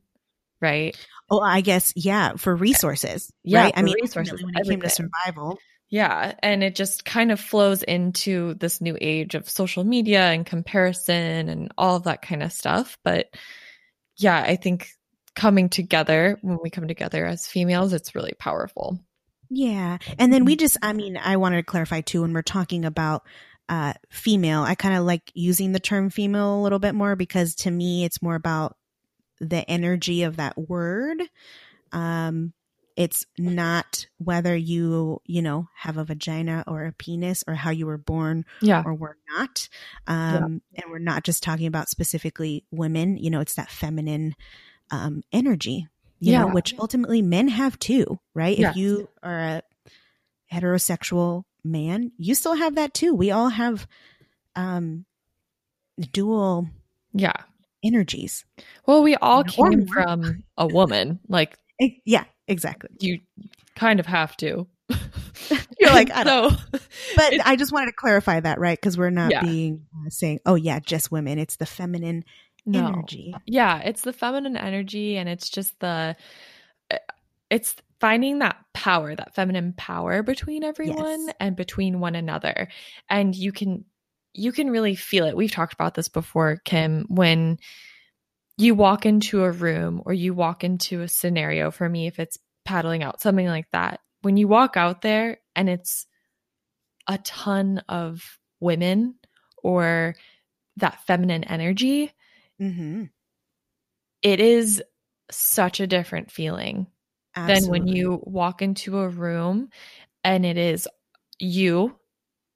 [0.59, 0.97] right
[1.29, 3.73] oh i guess yeah for eh, resources yeah right?
[3.75, 5.59] i mean resources when it came to survival
[5.93, 10.43] yeah and it just kind of flows into this new age of social media and
[10.43, 12.97] comparison and all of that kind of stuff.
[13.03, 13.27] But
[14.17, 14.89] yeah i think
[15.35, 18.99] coming together when we come together as females it's really powerful.
[19.51, 20.61] Yeah and then we mm-hmm.
[20.61, 23.21] just i mean i wanted to clarify too when we're talking about
[23.69, 27.53] uh female i kind of like using the term female a little bit more because
[27.55, 28.77] to me it's more about
[29.39, 31.21] the energy of that word.
[31.91, 32.53] Um
[32.95, 37.85] it's not whether you you know have a vagina or a penis or how you
[37.85, 38.83] were born yeah.
[38.85, 39.67] or were not
[40.07, 40.81] um yeah.
[40.83, 44.35] and we're not just talking about specifically women you know it's that feminine
[44.93, 45.87] um, energy,
[46.19, 46.41] you yeah.
[46.41, 48.57] know, which ultimately men have too, right?
[48.57, 49.63] If you are a
[50.53, 53.13] heterosexual man, you still have that too.
[53.13, 53.87] We all have
[54.55, 55.05] um,
[56.11, 56.69] dual
[57.13, 57.33] yeah
[57.83, 58.45] energies.
[58.85, 61.19] Well, we all came from a woman.
[61.27, 61.57] Like
[62.05, 62.89] yeah, exactly.
[62.99, 63.19] You
[63.75, 64.67] kind of have to.
[65.79, 66.53] You're like, I don't.
[67.15, 68.79] But I just wanted to clarify that, right?
[68.79, 69.43] Because we're not yeah.
[69.43, 71.37] being uh, saying, oh, yeah, just women.
[71.37, 72.23] It's the feminine
[72.65, 72.87] no.
[72.87, 73.35] energy.
[73.45, 76.15] Yeah, it's the feminine energy and it's just the
[76.89, 76.97] eh,
[77.49, 81.35] it's finding that power, that feminine power between everyone yes.
[81.39, 82.67] and between one another.
[83.09, 83.85] And you can
[84.33, 85.37] you can really feel it.
[85.37, 87.59] We've talked about this before, Kim, when
[88.57, 92.37] you walk into a room or you walk into a scenario for me if it's
[92.65, 93.99] paddling out, something like that.
[94.21, 96.05] When you walk out there and it's
[97.07, 99.15] a ton of women
[99.61, 100.15] or
[100.77, 102.13] that feminine energy,
[102.61, 103.03] Mm-hmm.
[104.21, 104.81] It is
[105.31, 106.87] such a different feeling
[107.35, 107.61] Absolutely.
[107.61, 109.69] than when you walk into a room
[110.23, 110.87] and it is
[111.39, 111.95] you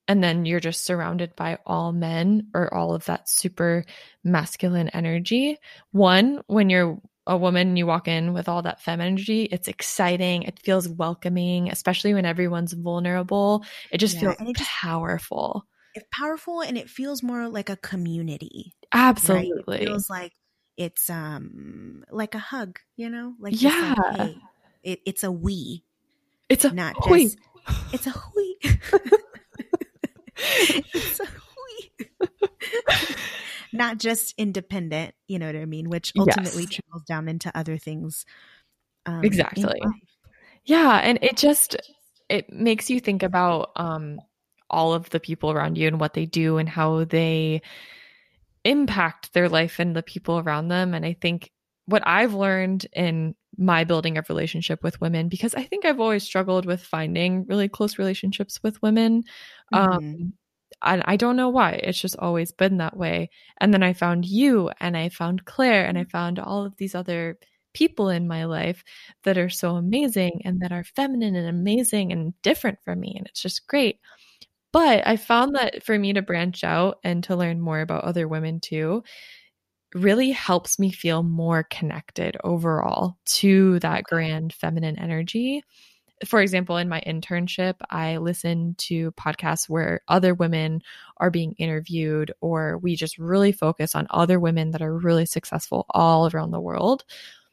[0.08, 3.86] and then you're just surrounded by all men or all of that super
[4.24, 5.58] masculine energy.
[5.92, 9.68] One, when you're a woman and you walk in with all that fem energy, it's
[9.68, 10.44] exciting.
[10.44, 13.66] It feels welcoming, especially when everyone's vulnerable.
[13.92, 15.68] It just yeah, feels it just, powerful.
[15.94, 18.74] It's powerful and it feels more like a community.
[18.94, 19.64] Absolutely.
[19.68, 19.82] Right?
[19.82, 20.34] It feels like
[20.78, 23.34] it's um like a hug, you know?
[23.40, 23.94] Like yeah.
[23.98, 24.38] Like, hey,
[24.84, 25.84] it, it's a we.
[26.48, 27.24] It's a not hui.
[27.24, 27.38] just
[27.92, 28.58] it's a we.
[30.94, 31.22] it's
[33.74, 35.90] not just independent, you know what I mean?
[35.90, 36.74] Which ultimately yes.
[36.76, 38.26] trickles down into other things.
[39.06, 39.80] Um, exactly.
[40.66, 41.76] Yeah, and it just
[42.30, 44.20] it makes you think about um
[44.70, 47.62] all of the people around you and what they do and how they
[48.66, 50.94] impact their life and the people around them.
[50.94, 51.52] And I think
[51.86, 56.24] what I've learned in my building of relationship with women, because I think I've always
[56.24, 59.24] struggled with finding really close relationships with women.
[59.74, 59.92] Mm-hmm.
[59.92, 60.34] Um,
[60.84, 61.72] and I don't know why.
[61.72, 63.30] It's just always been that way.
[63.60, 66.94] And then I found you and I found Claire and I found all of these
[66.94, 67.40] other
[67.74, 68.84] people in my life
[69.24, 73.16] that are so amazing and that are feminine and amazing and different from me.
[73.18, 74.00] And it's just great.
[74.72, 78.28] But I found that for me to branch out and to learn more about other
[78.28, 79.04] women too
[79.98, 85.64] really helps me feel more connected overall to that grand feminine energy.
[86.26, 90.82] for example, in my internship, I listen to podcasts where other women
[91.18, 95.86] are being interviewed, or we just really focus on other women that are really successful
[95.92, 97.06] all around the world.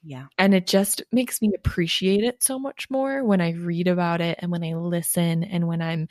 [0.03, 0.27] Yeah.
[0.39, 4.39] And it just makes me appreciate it so much more when I read about it
[4.41, 6.09] and when I listen and when I'm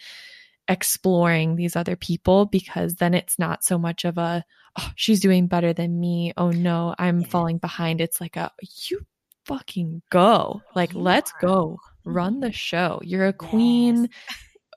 [0.68, 4.46] exploring these other people because then it's not so much of a
[4.80, 6.34] oh, she's doing better than me.
[6.38, 7.28] Oh no, I'm Yeah.
[7.28, 8.02] falling behind.
[8.02, 8.52] It's like a
[8.90, 9.06] you
[9.46, 10.62] fucking go.
[10.76, 11.78] Like You let's are go.
[12.06, 12.54] Run the mm-hmm.
[12.54, 13.00] show.
[13.04, 14.10] You're a queen.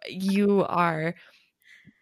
[0.09, 1.15] You are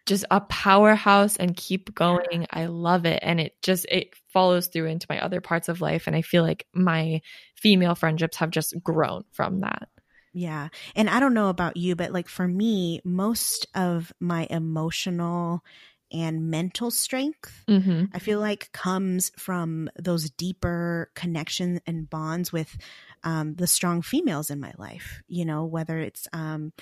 [0.05, 2.45] just a powerhouse and keep going.
[2.51, 6.05] I love it and it just it follows through into my other parts of life
[6.07, 7.21] and I feel like my
[7.55, 9.89] female friendships have just grown from that.
[10.35, 10.67] Yeah.
[10.95, 15.61] And I don't know about you, but like for me, most of my emotional
[16.11, 18.13] and mental strength, Mhm.
[18.13, 22.77] I feel like comes from those deeper connections and bonds with
[23.23, 26.73] um, the strong females in my life, you know, whether it's um,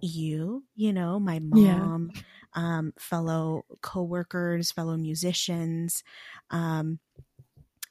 [0.00, 1.90] you, you know, my Yeah.
[1.90, 2.10] mom,
[2.54, 6.04] um, fellow coworkers, fellow musicians.
[6.50, 7.00] Um,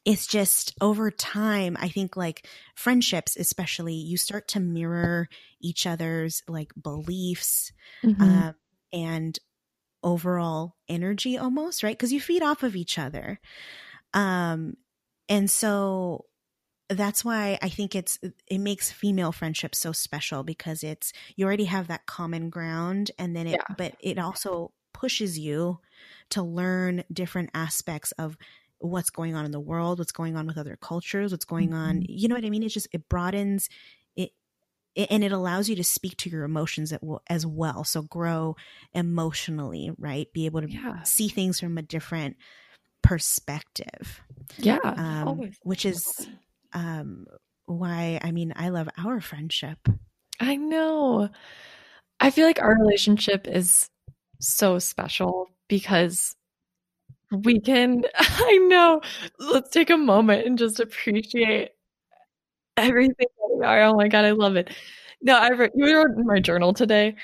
[0.06, 5.28] it's just over time, I think like friendships, especially, you start to mirror
[5.62, 7.72] each other's like beliefs
[8.04, 8.42] Mhm.
[8.44, 8.56] um,
[8.92, 9.38] and
[10.04, 11.98] overall energy almost, right?
[11.98, 13.40] Because you feed off of each other.
[14.14, 14.76] Um,
[15.30, 16.26] and so
[16.90, 21.66] that's why I think it's it makes female friendship so special because it's you already
[21.66, 23.66] have that common ground and then it Yeah.
[23.70, 25.80] but it also pushes you
[26.32, 28.38] to learn different aspects of
[28.82, 32.02] what's going on in the world, what's going on with other cultures, what's going on.
[32.02, 32.06] Mhm.
[32.10, 32.63] You know what I mean?
[32.63, 33.70] It just it broadens
[34.15, 34.32] it,
[34.96, 37.84] it and it allows you to speak to your emotions at, as well.
[37.84, 38.56] So grow
[38.94, 40.32] emotionally, right?
[40.34, 41.04] Be able to Yeah.
[41.04, 42.38] see things from a different
[43.04, 44.22] perspective
[44.58, 44.78] yeah.
[44.84, 46.28] um, which is
[46.74, 47.26] um,
[47.65, 49.80] why I mean I love our friendship.
[50.39, 51.30] I know.
[52.20, 53.89] I feel like our relationship is
[54.39, 56.36] so special because
[57.32, 59.02] we can, I know.
[59.39, 61.72] Let's take a moment and just appreciate
[62.78, 63.82] everything that we are.
[63.84, 64.70] Oh my God, I love it.
[65.22, 67.15] No, I wrote, you wrote in my journal today.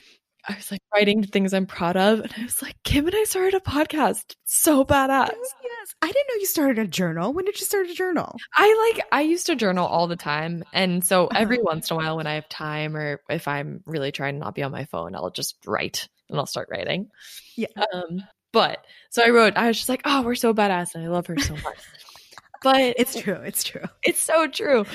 [0.50, 2.22] I was like writing things I'm proud of.
[2.22, 4.36] And I was like, Kim and I started a podcast.
[4.46, 5.30] So badass.
[5.32, 7.34] Yes, I didn't know you started a journal.
[7.34, 8.38] When did you start a journal?
[8.56, 10.63] I like I used to journal all the time.
[10.72, 11.65] And so every Uh-huh.
[11.65, 14.56] once in a while when I have time or if I'm really trying to not
[14.56, 17.10] be on my phone, I'll just write and I'll start writing.
[17.58, 17.67] Yeah.
[17.93, 18.24] Um
[18.58, 21.28] but so I wrote, I was just like, oh, we're so badass and I love
[21.28, 21.78] her so much.
[22.63, 23.36] But It's true.
[23.46, 23.84] It's true.
[24.04, 24.86] it's so true.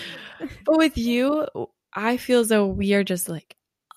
[0.65, 1.47] But with you,
[1.95, 3.55] I feel as though we are just like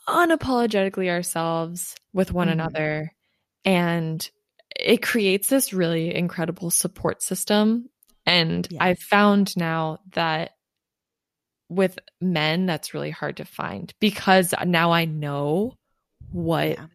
[0.07, 2.51] unapologetically ourselves with one Mhm.
[2.53, 3.11] another.
[3.65, 4.29] And
[4.79, 7.89] it creates this really incredible support system.
[8.27, 8.81] And Yes.
[8.81, 10.51] I've found now that
[11.69, 15.73] with men, that's really hard to find because now I know
[16.31, 16.85] what Yeah.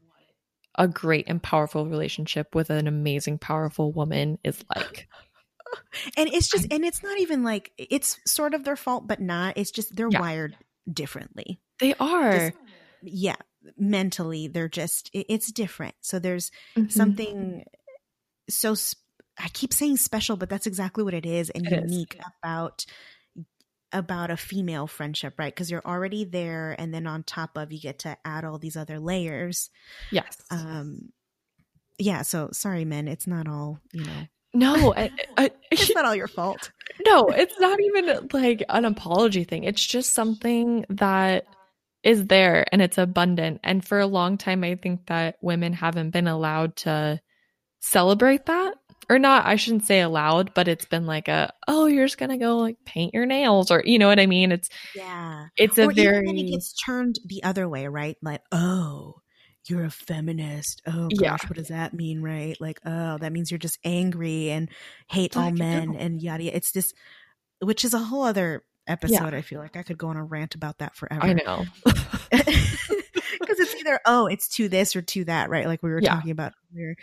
[0.80, 5.06] A great and powerful relationship with an amazing, powerful woman is like.
[6.16, 9.56] And it's just, and it's not even like it's sort of their fault, but not.
[9.56, 10.18] It's just they're Yeah.
[10.20, 10.56] wired
[10.92, 11.60] differently.
[11.78, 12.50] They are.
[12.50, 12.58] Just-
[13.02, 13.36] yeah,
[13.78, 15.94] mentally, they're just it's different.
[16.00, 16.90] So there's Mhm.
[16.90, 17.64] something
[18.48, 18.98] so sp-
[19.38, 21.92] I keep saying special, but that's exactly what it is and It is.
[21.92, 22.84] unique about
[23.92, 25.54] about a female friendship, right?
[25.54, 28.76] Because you're already there, and then on top of you get to add all these
[28.76, 29.70] other layers.
[30.10, 30.36] Yes.
[30.50, 31.10] Um,
[31.98, 32.22] yeah.
[32.22, 33.08] So sorry, men.
[33.08, 34.26] It's not all you know.
[34.54, 36.70] no, I, I, It's not all your fault.
[37.06, 39.64] no, it's not even like an apology thing.
[39.64, 41.46] It's just something that
[42.02, 43.60] is there and it's abundant.
[43.62, 47.20] And for a long time, I think that women haven't been allowed to
[47.80, 48.74] celebrate that.
[49.10, 52.38] Or not, I shouldn't say allowed, but it's been like a, oh, you're just gonna
[52.38, 54.52] go like paint your nails, or you know what I mean?
[54.52, 55.46] It's Yeah.
[55.56, 58.16] it's a or very even it gets turned the other way, right?
[58.22, 59.16] Like, oh,
[59.68, 60.80] you're a feminist.
[60.86, 61.48] Oh gosh, Yeah.
[61.48, 62.56] what does that mean, right?
[62.60, 64.70] Like, oh, that means you're just angry and
[65.08, 66.44] hate all men and yada.
[66.44, 66.56] yada.
[66.56, 66.94] It's this,
[67.60, 69.34] which is a whole other episode.
[69.34, 71.22] I feel like I could go on a rant about that forever.
[71.24, 71.64] I know.
[72.30, 75.66] because it's either oh, it's to this or to that, right?
[75.66, 76.14] Like we were Yeah.
[76.14, 76.96] talking about earlier.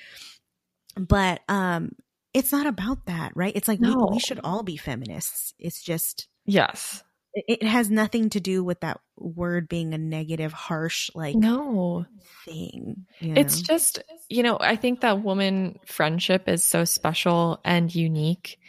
[0.97, 1.91] But um,
[2.33, 3.53] it's not about that, right?
[3.55, 4.09] It's like we, No.
[4.11, 5.53] we should all be feminists.
[5.59, 7.03] It's just yes.
[7.33, 12.05] it has nothing to do with that word being a negative, harsh like No.
[12.45, 13.05] thing.
[13.19, 13.63] you It's know?
[13.63, 18.59] just, you know, I think that woman friendship is so special and unique.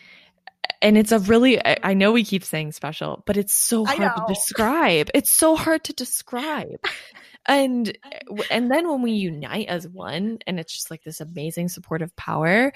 [0.81, 4.25] And it's a really, I know we keep saying special, but it's so hard to
[4.29, 5.11] describe.
[5.13, 6.79] It's so hard to describe.
[7.49, 11.69] And eh, and then when we unite as one and it's just like this amazing
[11.69, 12.73] supportive power,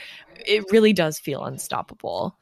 [0.47, 2.39] it really does feel unstoppable.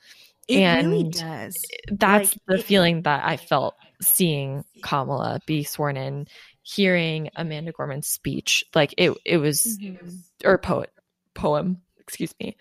[0.48, 1.64] it really does.
[1.72, 6.26] Eh, that's Like, the it- feeling that I felt seeing Kamala be sworn in,
[6.62, 10.16] hearing Amanda Gorman's speech, like it it was Mm-hmm.
[10.44, 10.90] or poet
[11.34, 12.56] poem, excuse me.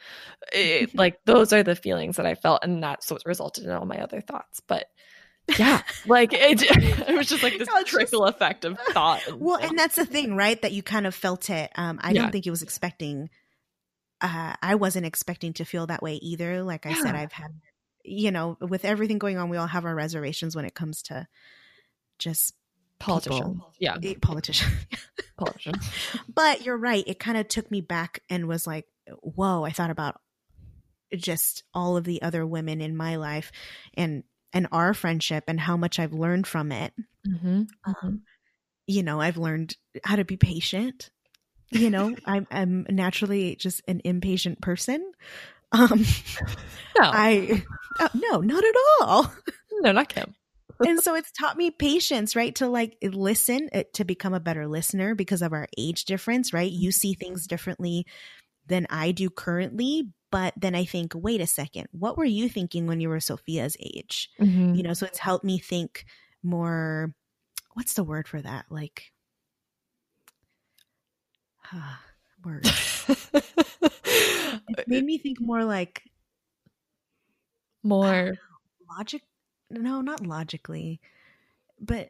[0.53, 3.85] It, like those are the feelings that I felt, and that's what resulted in all
[3.85, 4.61] my other thoughts.
[4.67, 4.87] But
[5.57, 6.61] yeah, like it,
[7.09, 9.25] it was just like this it's just- trickle effect of thought.
[9.27, 10.61] and- Well, and that's the thing, right?
[10.61, 11.71] That you kind of felt it.
[11.75, 12.23] Um, I Yeah.
[12.23, 13.29] don't think it was expecting.
[14.21, 16.61] Uh, I wasn't expecting to feel that way either.
[16.63, 17.51] Like I said, I've had,
[18.03, 21.25] you know, with everything going on, we all have our reservations when it comes to
[22.17, 22.53] just
[22.99, 23.73] politician, people.
[23.79, 24.71] yeah, eh, politicians.
[25.37, 25.75] politician.
[26.33, 27.03] but you're right.
[27.07, 28.85] It kind of took me back and was like,
[29.21, 30.19] whoa, I thought about
[31.15, 33.51] just all of the other women in my life
[33.95, 36.93] and and our friendship and how much I've learned from it.
[37.27, 37.63] Mm-hmm.
[37.85, 38.23] Um,
[38.87, 41.09] you know, I've learned how to be patient.
[41.71, 45.11] You know, I'm I'm naturally just an impatient person.
[45.71, 46.03] Um
[46.97, 47.63] No, I
[47.99, 49.31] uh, no, not at all.
[49.81, 50.33] no, not Kim.
[50.85, 52.55] and so it's taught me patience, right?
[52.55, 56.71] To like listen, uh, to become a better listener because of our age difference, right?
[56.71, 58.05] You see things differently
[58.65, 62.87] than I do currently, but then I think, wait a second, what were you thinking
[62.87, 64.29] when you were Sophia's age?
[64.39, 64.75] Mhm.
[64.77, 66.05] You know, so it's helped me think
[66.43, 67.13] more.
[67.73, 68.65] What's the word for that?
[68.69, 69.11] Like,
[72.43, 72.65] word.
[74.77, 76.03] It made me think more like
[77.83, 78.33] More,
[78.97, 79.23] logic.
[79.69, 80.99] No, not logically,
[81.79, 82.09] but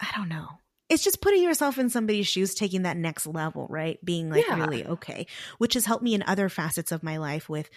[0.00, 0.48] I don't know.
[0.92, 3.98] It's just putting yourself in somebody's shoes, taking that next level, right?
[4.04, 4.56] Being like Yeah.
[4.56, 5.26] really okay,
[5.58, 7.70] which has helped me in other facets of my life with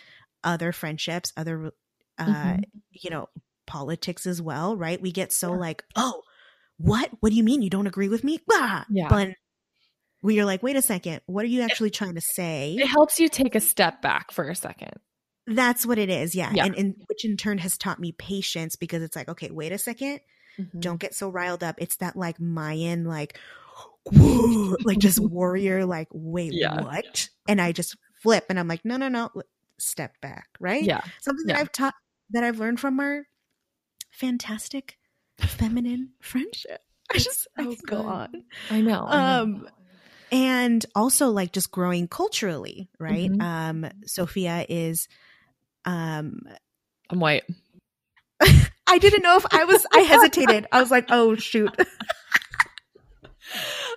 [0.43, 1.71] other friendships, other,
[2.17, 2.63] uh, Mhm.
[2.91, 3.29] you know,
[3.67, 5.01] politics as well, right?
[5.01, 5.59] We get so Yeah.
[5.59, 6.21] like, oh,
[6.77, 7.09] what?
[7.21, 8.39] What do you mean you don't agree with me?
[8.51, 8.85] Ah!
[8.89, 9.07] Yeah.
[9.09, 9.29] But
[10.21, 12.75] when you're like, wait a second, what are you actually trying to say?
[12.77, 14.91] it helps you take a step back for a second.
[15.47, 16.35] That's what it is.
[16.35, 16.51] Yeah.
[16.53, 16.65] Yeah.
[16.65, 19.77] And, and which in turn has taught me patience because it's like, okay, wait a
[19.77, 20.19] second.
[20.59, 20.79] Mm-hmm.
[20.79, 21.75] Don't get so riled up.
[21.79, 23.39] It's that like Mayan, like,
[24.05, 26.81] whoa, like just warrior, like, wait, Yeah.
[26.81, 27.29] what?
[27.47, 29.29] And I just flip and I'm like, no, no, no,
[29.77, 30.47] step back.
[30.59, 30.83] Right.
[30.83, 31.61] Yeah, Something that Yeah.
[31.61, 31.93] I've taught,
[32.31, 33.27] that I've learned from our
[34.11, 34.97] fantastic
[35.39, 36.81] feminine friendship.
[37.13, 38.05] I just, I so could go good.
[38.05, 38.43] on.
[38.69, 39.05] I know.
[39.05, 39.43] I know.
[39.43, 39.67] Um,
[40.31, 43.29] and also like just growing culturally, right?
[43.31, 43.41] Mhm.
[43.41, 45.07] Um, Sophia is,
[45.85, 46.39] um,
[47.11, 47.43] I'm white.
[48.87, 50.67] I didn't know if I was, I hesitated.
[50.71, 51.75] I was like, oh, shoot.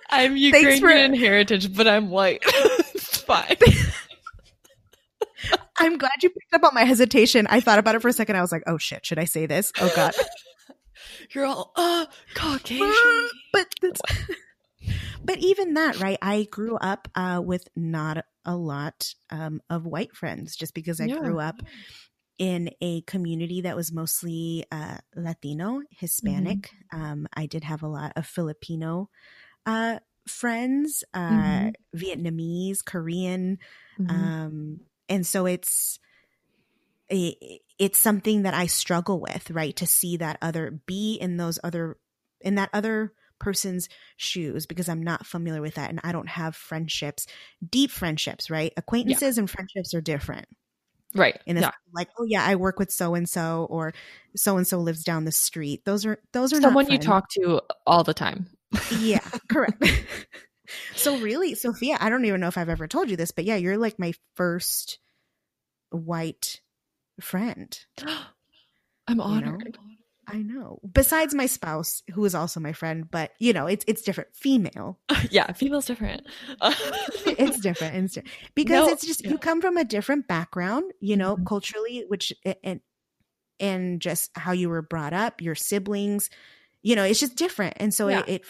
[0.09, 2.41] I'm Thanks for- Ukrainian heritage, but I'm white.
[2.45, 3.55] it's fine.
[5.79, 7.47] I'm glad you picked up on my hesitation.
[7.49, 8.35] I thought about it for a second.
[8.35, 9.71] I was like, oh shit, should I say this?
[9.79, 10.13] Oh God.
[11.33, 13.29] You're all uh Caucasian.
[13.53, 14.01] but that's,
[15.23, 16.17] but even that, right?
[16.21, 21.05] I grew up uh, with not a lot um, of white friends just because I
[21.05, 21.19] Yeah.
[21.19, 21.55] grew up
[22.39, 26.71] in a community that was mostly uh, Latino, Hispanic.
[26.93, 29.09] Um, I did have a lot of Filipino
[29.65, 31.73] uh, friends, uh, Mhm.
[31.95, 33.59] Vietnamese, Korean,
[33.97, 34.29] Mhm.
[34.37, 35.99] um and so it's
[37.09, 41.59] it, it's something that i struggle with right to see that other be in those
[41.63, 41.97] other
[42.41, 46.55] in that other person's shoes because i'm not familiar with that and i don't have
[46.55, 47.25] friendships
[47.67, 50.45] deep friendships right acquaintances and friendships are different
[51.15, 51.39] right.
[51.45, 51.71] in this yeah.
[51.93, 53.93] like oh yeah i work with so and so or
[54.35, 57.61] so and so lives down the street those are those are Someone you talk to
[57.85, 58.47] all the time.
[58.99, 59.19] Yeah,
[59.49, 59.83] correct.
[60.95, 63.55] so really, Sophia, I don't even know if I've ever told you this, but yeah,
[63.55, 64.99] you're like my first
[65.89, 66.61] white
[67.19, 67.77] friend.
[69.07, 69.23] I'm know?
[69.23, 69.77] honored.
[70.27, 70.79] I know.
[70.93, 74.29] Besides my spouse, who is also my friend, but you know, it's it's different.
[74.35, 74.99] Female.
[75.31, 76.27] yeah, female's different.
[77.39, 77.95] It's different.
[77.95, 78.23] It's di-
[78.55, 79.31] because No, it's just yeah.
[79.31, 81.45] you come from a different background, you know, Mhm.
[81.47, 82.81] culturally, which and
[83.59, 86.29] and just how you were brought up, your siblings,
[86.81, 87.73] you know, it's just different.
[87.77, 88.23] And so Yeah.
[88.27, 88.43] it, it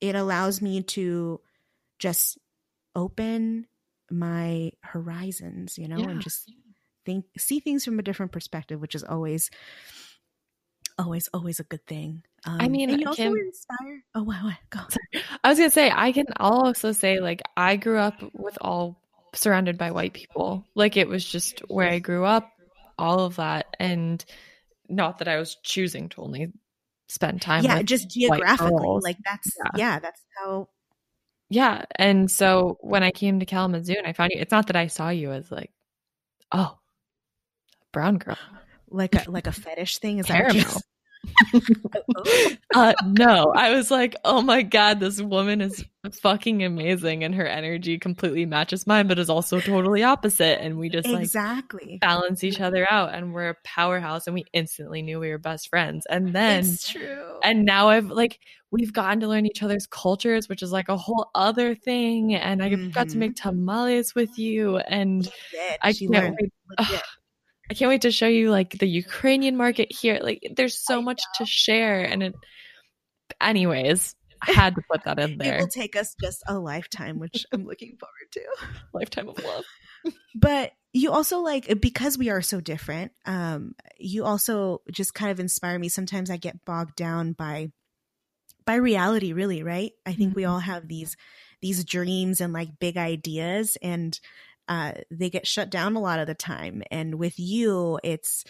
[0.00, 1.40] it allows me to
[1.98, 2.38] just
[2.94, 3.66] open
[4.10, 6.10] my horizons, you know, Yeah.
[6.10, 6.50] and just
[7.04, 9.50] think see things from a different perspective, which is always
[10.98, 12.22] always always a good thing.
[12.46, 14.04] Um, I mean, you also Kim- inspire.
[14.14, 14.80] Oh wow, wow, go.
[15.42, 16.26] I was gonna say I can.
[16.36, 19.02] I'll also say like I grew up with all
[19.34, 20.64] surrounded by white people.
[20.74, 22.50] Like it was just where I grew up,
[22.98, 24.24] all of that, and
[24.88, 26.52] not that I was choosing to only
[27.08, 27.64] spend time.
[27.64, 29.70] yeah, just geographically, like that's Yeah.
[29.76, 30.68] yeah, that's how.
[31.50, 31.84] yeah.
[31.96, 34.86] And so when I came to Kalamazoo and I found you, it's not that I
[34.86, 35.70] saw you as like,
[36.52, 36.78] oh,
[37.92, 38.38] brown girl,
[38.88, 40.70] Like a like a fetish thing is that what caramel.
[40.70, 40.80] you're-
[42.74, 45.84] uh, no, I was like, oh my God, this woman is
[46.20, 47.24] fucking amazing.
[47.24, 50.62] And her energy completely matches mine, but is also totally opposite.
[50.62, 53.14] And we just like exactly balance each other out.
[53.14, 54.26] And we're a powerhouse.
[54.26, 56.06] And we instantly knew we were best friends.
[56.08, 57.38] And then, it's true.
[57.42, 58.38] and now I've like,
[58.70, 62.34] we've gotten to learn each other's cultures, which is like a whole other thing.
[62.34, 63.20] And I got to Mhm.
[63.20, 64.78] make tamales with you.
[64.78, 65.28] And.
[65.82, 66.36] I can't
[66.78, 67.00] wait.
[67.70, 70.18] I can't wait to show you like the Ukrainian market here.
[70.22, 72.34] Like there's so much to share and it
[73.40, 74.14] anyways,
[74.46, 75.58] I had to put that in there.
[75.58, 78.40] It will take us just a lifetime, which I'm looking forward to.
[78.92, 79.64] Lifetime of love.
[80.34, 85.38] but you also like because we are so different um you also just kind of
[85.40, 87.70] inspire me sometimes i get bogged down by
[88.64, 90.50] by reality really right i think we Mhm.
[90.50, 91.16] all have these
[91.60, 94.18] these dreams and like big ideas and
[94.68, 96.82] uh they get shut down a lot of the time.
[96.90, 98.44] And with you it's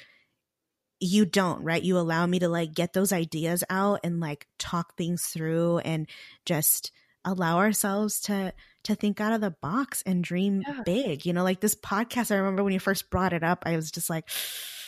[1.00, 1.82] you don't right?
[1.82, 6.08] You allow me to like get those ideas out and like talk things through and
[6.46, 6.90] just
[7.24, 8.52] allow ourselves to
[8.84, 10.82] to think out of the box and dream Yeah.
[10.84, 11.26] big.
[11.26, 13.90] You know like this podcast i remember when you first brought it up i was
[13.90, 14.28] just like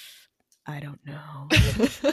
[0.67, 1.49] i don't know.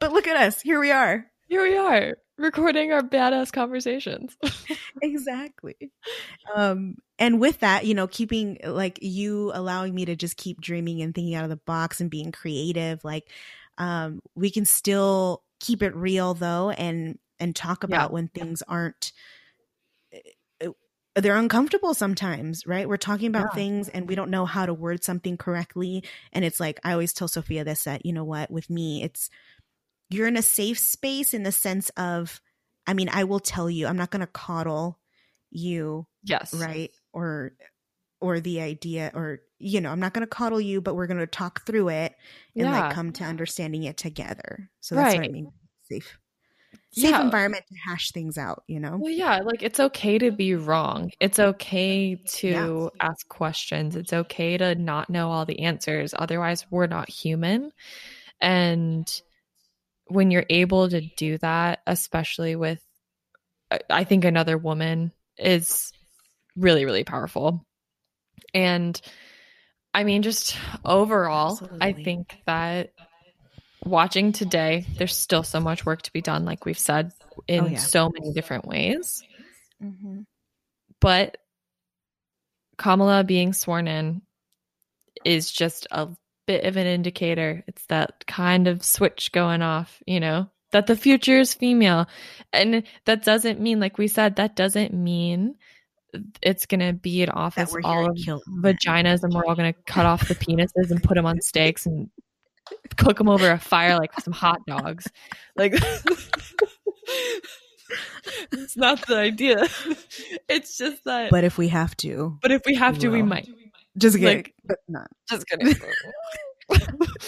[0.00, 0.60] But look at us.
[0.60, 1.26] Here we are.
[1.48, 4.36] Here we are, recording our badass conversations.
[5.02, 5.76] exactly.
[6.54, 11.02] Um and with that you know keeping like you allowing me to just keep dreaming
[11.02, 13.30] and thinking out of the box and being creative like
[13.78, 19.12] um we can still keep it real though and and talk about when things aren't
[20.64, 20.70] uh,
[21.16, 22.88] they're uncomfortable sometimes right?
[22.88, 23.54] We're talking about Yeah.
[23.54, 27.12] things and we don't know how to word something correctly and it's like i always
[27.12, 28.50] tell sophia this that you know what?
[28.50, 29.30] With me it's
[30.10, 32.40] you're in a safe space in the sense of
[32.86, 34.98] i mean i will tell you i'm not going to coddle
[35.50, 36.52] you yes.
[36.54, 37.52] right or
[38.20, 41.18] or the idea or you know i'm not going to coddle you but we're going
[41.18, 42.14] to talk through it
[42.56, 42.80] and Yeah.
[42.80, 45.52] like come to understanding it together so that's what i mean
[45.88, 46.18] safe
[46.92, 47.22] safe Yeah.
[47.22, 51.10] environment to hash things out you know Well, yeah, like it's okay to be wrong.
[51.20, 53.96] It's okay to ask questions.
[53.96, 56.14] It's okay to not know all the answers.
[56.18, 57.72] Otherwise, we're not human.
[58.40, 59.06] And
[60.08, 62.82] when you're able to do that, especially with,
[63.90, 65.92] I- think another woman is
[66.56, 67.64] really, really powerful.
[68.54, 69.00] And
[69.92, 72.92] I mean, just overall, I think that
[73.84, 77.12] watching today, there's still so much work to be done, like we've said,
[77.46, 77.78] in Oh, yeah.
[77.78, 79.22] so many different ways.
[79.82, 80.20] mm-hmm.
[81.00, 81.38] But
[82.76, 84.22] Kamala being sworn in
[85.24, 86.08] is just a
[86.48, 87.62] bit of an indicator.
[87.68, 92.08] It's that kind of switch going off, you know, that the future is female.
[92.54, 95.56] And that doesn't mean, like we said, that doesn't mean
[96.40, 98.16] it's going to be an office all of
[98.62, 101.84] vaginas and we're all going to cut off the penises and put them on steaks
[101.84, 102.08] and
[102.96, 105.06] cook them over a fire like some hot dogs.
[105.54, 105.74] Like,
[108.52, 109.68] it's not the idea.
[110.48, 111.30] It's just that.
[111.30, 113.46] but if we have to But if we have to, we might.
[113.98, 115.74] Just kidding Like- but not Just kidding.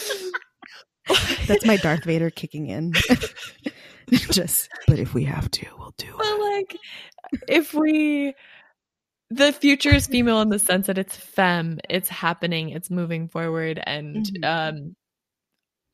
[1.46, 2.92] that's my darth vader kicking in
[4.10, 6.76] just but if we have to we'll do but it like,
[7.48, 8.34] if we,
[9.30, 13.80] the future is female in the sense that it's femme, it's happening, it's moving forward,
[13.86, 14.44] and Mhm.
[14.44, 14.96] um,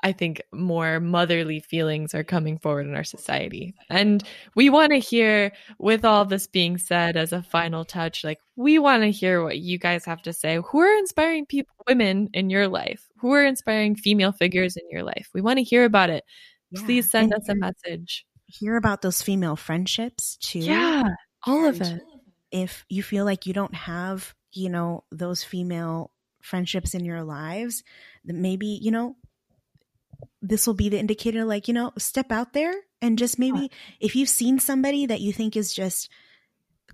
[0.06, 3.74] I think more motherly feelings are coming forward in our society.
[3.90, 4.22] And
[4.54, 8.78] we want to hear, with all this being said, as a final touch, like we
[8.78, 10.58] want to hear what you guys have to say.
[10.70, 13.08] Who are inspiring people, women in your life?
[13.18, 15.28] Who are inspiring female figures in your life?
[15.34, 16.24] We want to hear about it.
[16.70, 16.82] Yeah.
[16.84, 18.26] Please send And us a message.
[18.46, 21.02] hear about those female friendships too Yeah,
[21.46, 22.00] all of it.
[22.52, 27.82] if you feel like you don't have you know those female friendships in your lives
[28.24, 29.16] maybe you know
[30.42, 34.16] this will be the indicator like you know step out there and just maybe if
[34.16, 36.10] you've seen somebody that you think is just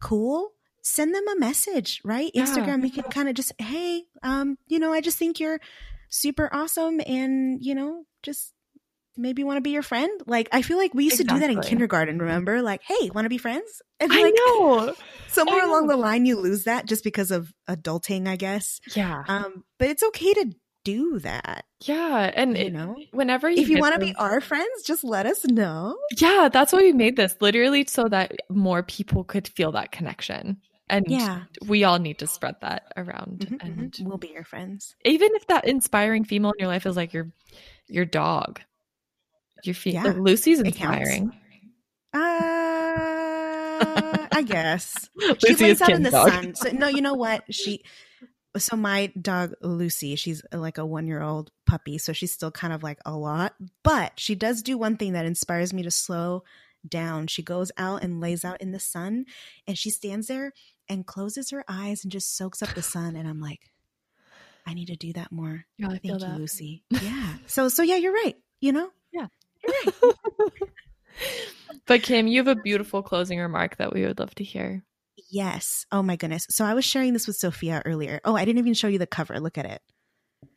[0.00, 0.52] cool
[0.82, 2.30] send them a message right?
[2.34, 2.44] Yeah.
[2.44, 5.60] instagram you can kind of just hey um you know i just think you're
[6.08, 8.52] super awesome and you know just
[9.16, 10.10] maybe want to be your friend.
[10.26, 12.62] Like i feel like we used to do that in kindergarten remember?
[12.62, 13.82] Like hey want to be friends?
[14.00, 14.94] And I like know.
[15.28, 18.80] somewhere I along the line you lose that just because of adulting i guess.
[18.94, 19.22] Yeah.
[19.28, 20.52] um but it's okay to
[20.84, 22.30] do that Yeah.
[22.34, 25.26] And you it, know whenever you if you want to be our friends just let
[25.26, 29.72] us know Yeah, that's why we made this literally so that more people could feel
[29.72, 30.58] that connection.
[30.88, 33.46] And yeah we all need to spread that around.
[33.48, 33.78] Mhm, mhm.
[33.78, 37.12] And we'll be your friends even if that inspiring female in your life is like
[37.12, 37.32] your
[37.88, 38.60] your dog,
[39.64, 41.32] your fe- Yeah, Lucy's inspiring.
[42.14, 42.18] uh
[44.32, 45.08] i guess
[45.40, 46.28] she Lucy lays is out in the dog.
[46.30, 47.82] sun so no you know what she
[48.56, 52.72] so my dog Lucy, she's like a one year old puppy, so she's still kind
[52.72, 56.44] of like a lot, but she does do one thing that inspires me to slow
[56.86, 57.26] down.
[57.26, 59.26] She goes out and lays out in the sun,
[59.66, 60.52] and she stands there
[60.88, 63.16] and closes her eyes and just soaks up the sun.
[63.16, 63.60] And I'm like,
[64.66, 65.64] I need to do that more.
[65.78, 66.38] Yeah, Thank you, that.
[66.38, 66.84] Lucy.
[66.90, 67.34] Yeah.
[67.46, 68.36] So so yeah, you're right.
[68.60, 68.90] You know.
[69.12, 69.26] Yeah.
[69.62, 70.52] You're right.
[71.86, 74.84] But Kim, you have a beautiful closing remark that we would love to hear.
[75.30, 75.86] Yes.
[75.92, 76.46] Oh my goodness.
[76.50, 78.20] So I was sharing this with Sophia earlier.
[78.24, 79.38] Oh, I didn't even show you the cover.
[79.40, 79.82] Look at it.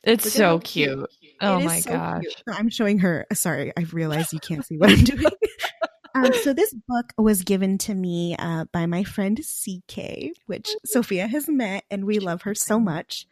[0.02, 1.08] It's Look so how cute.
[1.40, 2.22] Oh It is my so gosh.
[2.24, 2.42] cute.
[2.48, 3.26] I'm showing her.
[3.32, 5.26] Sorry, I realized you can't see what I'm doing.
[6.14, 11.26] um, so this book was given to me uh, by my friend CK, which Sophia
[11.26, 13.26] has met, and we love her so much.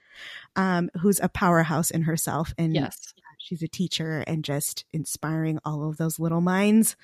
[0.54, 3.14] Um, who's a powerhouse in herself, and Yes.
[3.38, 6.94] she's a teacher and just inspiring all of those little minds.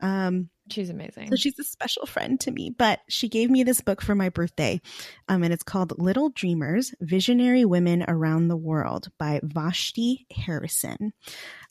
[0.00, 1.28] Um, She's amazing.
[1.28, 4.30] so she's a special friend to me, but she gave me this book for my
[4.30, 4.80] birthday.
[5.28, 11.12] Um, and it's called Little Dreamers Visionary Women Around the World by Vashti Harrison,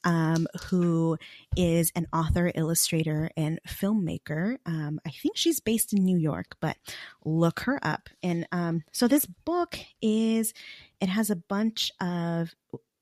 [0.04, 1.18] um, who
[1.58, 4.58] is an author, illustrator, and filmmaker.
[4.66, 6.78] Um, I think she's based in New York, but
[7.26, 8.10] look her up.
[8.22, 10.54] And um, so this book is,
[11.02, 12.54] it has a bunch of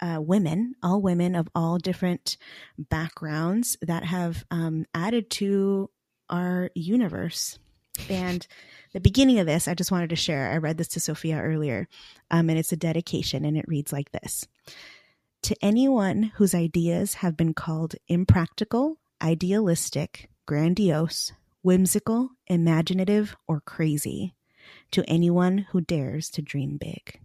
[0.02, 2.38] uh, women, all women of all different
[2.78, 5.90] backgrounds that have um, added to
[6.30, 7.60] our universe.
[8.10, 8.46] And
[8.94, 10.52] the beginning of this, I just wanted to share.
[10.52, 11.88] I read this to Sophia earlier,
[12.32, 14.48] um, and it's a dedication, and it reads like this
[15.44, 24.34] To anyone whose ideas have been called impractical, idealistic, grandiose, whimsical, imaginative, or crazy,
[24.92, 27.20] to anyone who dares to dream big.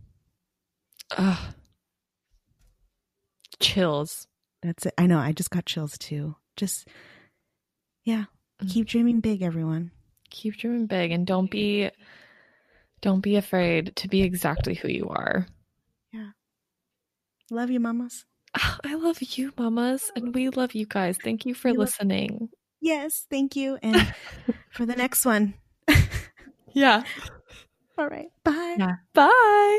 [1.16, 1.54] Ugh.
[3.60, 4.26] Chills.
[4.62, 4.94] That's it.
[4.98, 5.18] I know.
[5.18, 6.36] I just got chills too.
[6.56, 6.88] Just,
[8.04, 8.24] yeah.
[8.62, 8.70] Mm.
[8.70, 9.90] Keep dreaming big, everyone.
[10.30, 11.90] Keep dreaming big and don't be
[13.02, 15.46] don't be afraid to be exactly who you are.
[16.12, 16.30] Yeah.
[17.50, 18.24] Love you, mamas.
[18.56, 21.18] Ah, I love you, mamas, and we love you guys.
[21.22, 22.48] Thank you for We love- listening.
[22.80, 23.26] Yes.
[23.30, 23.78] Thank you.
[23.82, 24.14] And
[24.70, 25.54] for the next one.
[26.72, 27.04] Yeah.
[27.98, 28.28] All right.
[28.44, 28.76] Bye.
[28.78, 28.96] Yeah.
[29.14, 29.78] Bye.